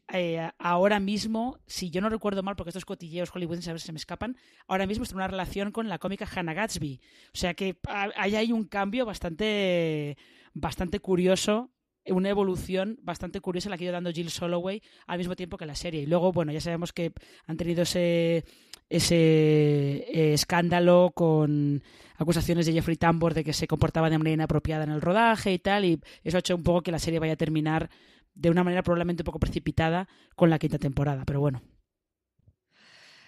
[0.57, 3.97] ahora mismo, si yo no recuerdo mal, porque estos cotilleos hollywoodenses a veces se me
[3.97, 4.37] escapan,
[4.67, 6.99] ahora mismo está en una relación con la cómica Hannah Gatsby.
[7.33, 7.77] O sea que
[8.15, 10.17] ahí hay un cambio bastante
[10.59, 11.71] bastante curioso
[12.13, 15.65] una evolución bastante curiosa la que ha ido dando Jill Soloway al mismo tiempo que
[15.65, 16.01] la serie.
[16.01, 17.13] Y luego, bueno, ya sabemos que
[17.45, 18.45] han tenido ese,
[18.89, 21.83] ese eh, escándalo con
[22.15, 25.59] acusaciones de Jeffrey Tambor de que se comportaba de manera inapropiada en el rodaje y
[25.59, 27.89] tal, y eso ha hecho un poco que la serie vaya a terminar
[28.33, 31.61] de una manera probablemente un poco precipitada con la quinta temporada, pero bueno.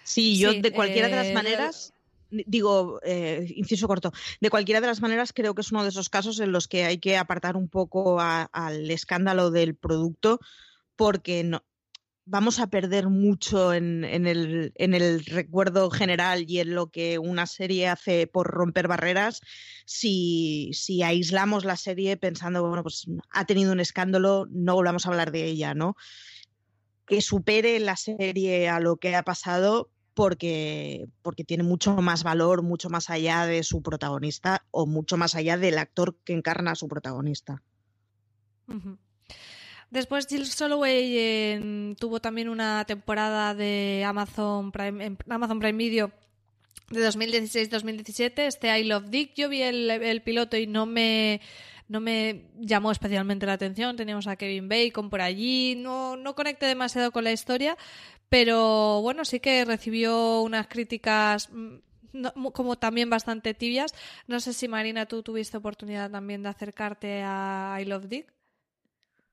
[0.02, 1.92] Sí, yo de cualquiera de las eh, maneras
[2.30, 6.08] digo, eh, inciso corto, de cualquiera de las maneras creo que es uno de esos
[6.08, 10.40] casos en los que hay que apartar un poco al escándalo del producto
[10.96, 11.50] porque
[12.30, 17.46] vamos a perder mucho en, el, en, el, recuerdo general y en lo que una
[17.46, 19.40] serie hace por romper barreras
[19.84, 25.08] si, si aislamos la serie pensando, bueno, pues ha tenido un escándalo, no volvamos a
[25.08, 25.96] hablar de ella, ¿no?
[27.06, 29.90] Que supere la serie a lo que ha pasado,
[30.20, 35.34] porque, porque tiene mucho más valor, mucho más allá de su protagonista o mucho más
[35.34, 37.62] allá del actor que encarna a su protagonista.
[39.90, 46.12] Después Jill Soloway tuvo también una temporada de Amazon Prime, Amazon Prime Video
[46.90, 49.32] de 2016-2017, este I Love Dick.
[49.36, 51.40] Yo vi el, el, piloto y no me,
[51.88, 53.96] no me llamó especialmente la atención.
[53.96, 57.78] Teníamos a Kevin Bacon por allí, no, no conecté demasiado con la historia,
[58.30, 63.92] pero bueno, sí que recibió unas críticas mm, como también bastante tibias.
[64.26, 68.32] No sé si Marina, tú tuviste oportunidad también de acercarte a I Love Dick.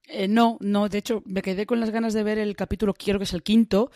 [0.08, 3.20] Eh, no, no, de hecho me quedé con las ganas de ver el capítulo, quiero
[3.20, 3.92] que es el quinto,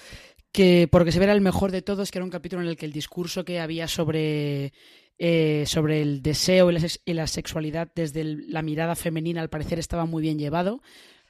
[0.52, 2.86] que porque se verá el mejor de todos, que era un capítulo en el que
[2.86, 4.74] el discurso que había sobre,
[5.18, 10.22] eh, sobre el deseo y la, sexualidad desde la mirada femenina al parecer estaba muy
[10.22, 10.82] bien llevado,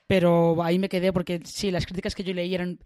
[0.08, 2.80] pero ahí me quedé porque sí, las críticas que yo leí eran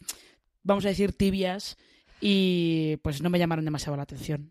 [0.66, 1.78] vamos a decir, tibias
[2.20, 4.50] y pues no me llamaron demasiado la atención.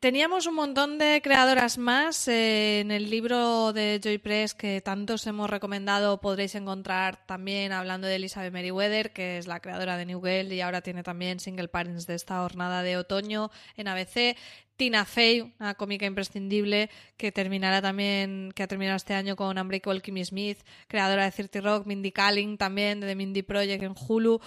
[0.00, 5.26] Teníamos un montón de creadoras más eh, en el libro de Joy Press que tantos
[5.26, 6.20] hemos recomendado.
[6.20, 10.60] Podréis encontrar también hablando de Elizabeth Meriwether, que es la creadora de New Girl y
[10.60, 14.36] ahora tiene también Single Parents de esta jornada de otoño en ABC.
[14.76, 20.00] Tina Fey, una cómica imprescindible que terminará también, que ha terminado este año con Unbreakable
[20.00, 24.40] Kimmy Smith, creadora de 30 Rock, Mindy Kaling también, de The Mindy Project en Hulu.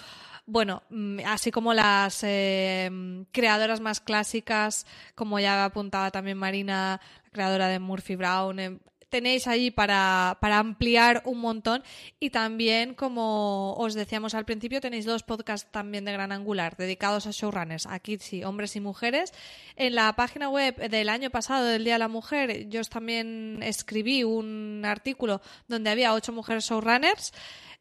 [0.46, 2.90] Bueno, mm, así como las eh,
[3.30, 7.00] creadoras más clásicas, como ya apuntaba también Marina,
[7.30, 8.78] creadora de Murphy Brown, eh,
[9.12, 11.84] tenéis ahí para, para, ampliar un montón.
[12.18, 17.26] Y también, como os decíamos al principio, tenéis dos podcasts también de Gran Angular dedicados
[17.26, 19.32] a showrunners, aquí sí, hombres y mujeres.
[19.76, 24.24] En la página web del año pasado, del Día de la Mujer, yo también escribí
[24.24, 27.32] un artículo donde había ocho mujeres showrunners.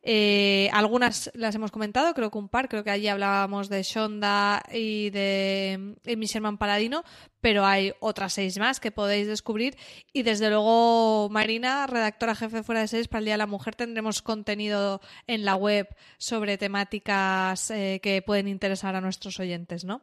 [0.03, 4.63] Eh, algunas las hemos comentado, creo que un par, creo que allí hablábamos de Shonda
[4.73, 7.03] y de Amy Sherman Paladino,
[7.39, 9.77] pero hay otras seis más que podéis descubrir.
[10.11, 13.75] Y desde luego, Marina, redactora jefe fuera de series para el Día de la Mujer,
[13.75, 15.87] tendremos contenido en la web
[16.17, 20.01] sobre temáticas eh, que pueden interesar a nuestros oyentes, ¿no?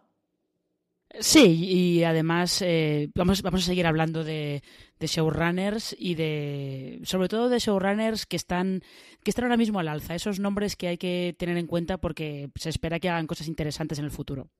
[1.20, 4.62] Sí, y además eh, vamos, vamos a seguir hablando de,
[4.98, 8.82] de, showrunners y de, sobre todo de showrunners que están,
[9.24, 12.50] que están ahora mismo al alza, esos nombres que hay que tener en cuenta porque
[12.56, 14.50] se espera que hagan cosas interesantes en el futuro.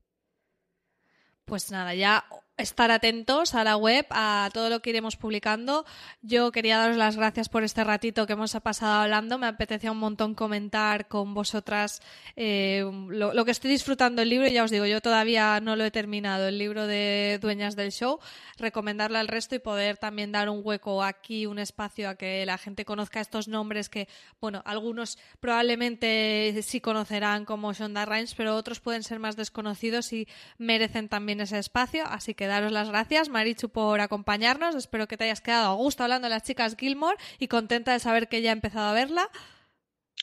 [1.45, 2.25] Pues nada, ya
[2.59, 5.85] estar atentos a la web, a todo lo que iremos publicando.
[6.21, 9.37] Yo quería daros las gracias por este ratito que hemos pasado hablando.
[9.37, 12.01] Me apetecía un montón comentar con vosotras
[12.35, 14.47] eh, lo, que estoy disfrutando el libro.
[14.47, 18.19] Ya os digo, yo todavía no lo he terminado, el libro de Dueñas del Show.
[18.57, 22.57] Recomendarle al resto y poder también dar un hueco aquí, un espacio a que la
[22.57, 24.09] gente conozca estos nombres que,
[24.41, 30.27] bueno, algunos probablemente sí conocerán como Shonda Rhimes, pero otros pueden ser más desconocidos y
[30.57, 32.03] merecen también ese espacio.
[32.05, 34.75] Así que daros las gracias, Marichu, por acompañarnos.
[34.75, 37.99] Espero que te hayas quedado a gusto hablando de las chicas Gilmore y contenta de
[37.99, 39.29] saber que ya he empezado a verla.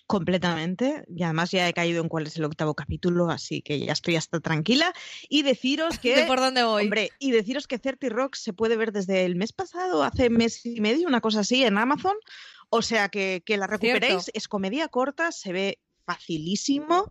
[0.06, 1.04] Completamente.
[1.08, 4.16] Y además ya he caído en cuál es el octavo capítulo, así que ya estoy
[4.16, 4.92] hasta tranquila.
[5.28, 6.14] Y deciros que.
[6.14, 6.84] ¿De por dónde voy?
[6.84, 10.64] Hombre, y deciros que Certi Rock se puede ver desde el mes pasado, hace mes
[10.64, 12.16] y medio, una cosa así, en Amazon.
[12.68, 14.24] O sea que, que la recuperéis.
[14.24, 14.30] Cierto.
[14.34, 17.10] Es comedia corta, se ve facilísimo.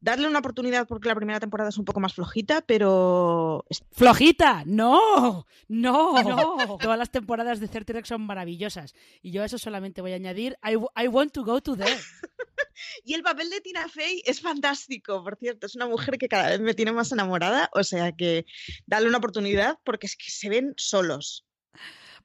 [0.00, 4.62] Darle una oportunidad porque la primera temporada es un poco más flojita, pero ¡Flojita!
[4.66, 5.46] ¡No!
[5.66, 6.22] ¡No!
[6.22, 6.78] ¡No!
[6.78, 8.94] Todas las temporadas de Certi son maravillosas.
[9.22, 11.96] Y yo a eso solamente voy a añadir I, I want to go to there.
[13.04, 15.66] Y el papel de Tina Fey es fantástico, por cierto.
[15.66, 17.70] Es una mujer que cada vez me tiene más enamorada.
[17.72, 18.46] O sea que
[18.86, 21.44] dale una oportunidad porque es que se ven solos.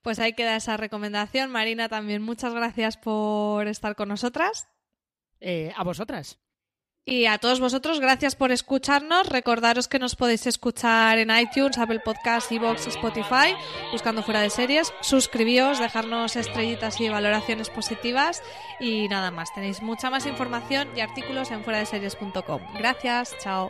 [0.02, 1.50] Pues ahí queda esa recomendación.
[1.50, 4.68] Marina, también muchas gracias por estar con nosotras.
[5.40, 6.40] Eh, a vosotras.
[7.06, 9.28] Y a todos vosotros, gracias por escucharnos.
[9.28, 13.56] Recordaros que nos podéis escuchar en iTunes, Apple Podcasts, Evox, Spotify,
[13.92, 14.94] buscando fuera de series.
[15.02, 18.42] Suscribíos, dejarnos estrellitas y valoraciones positivas.
[18.80, 22.62] Y nada más, tenéis mucha más información y artículos en fuera de series.com.
[22.78, 23.70] Gracias, chao.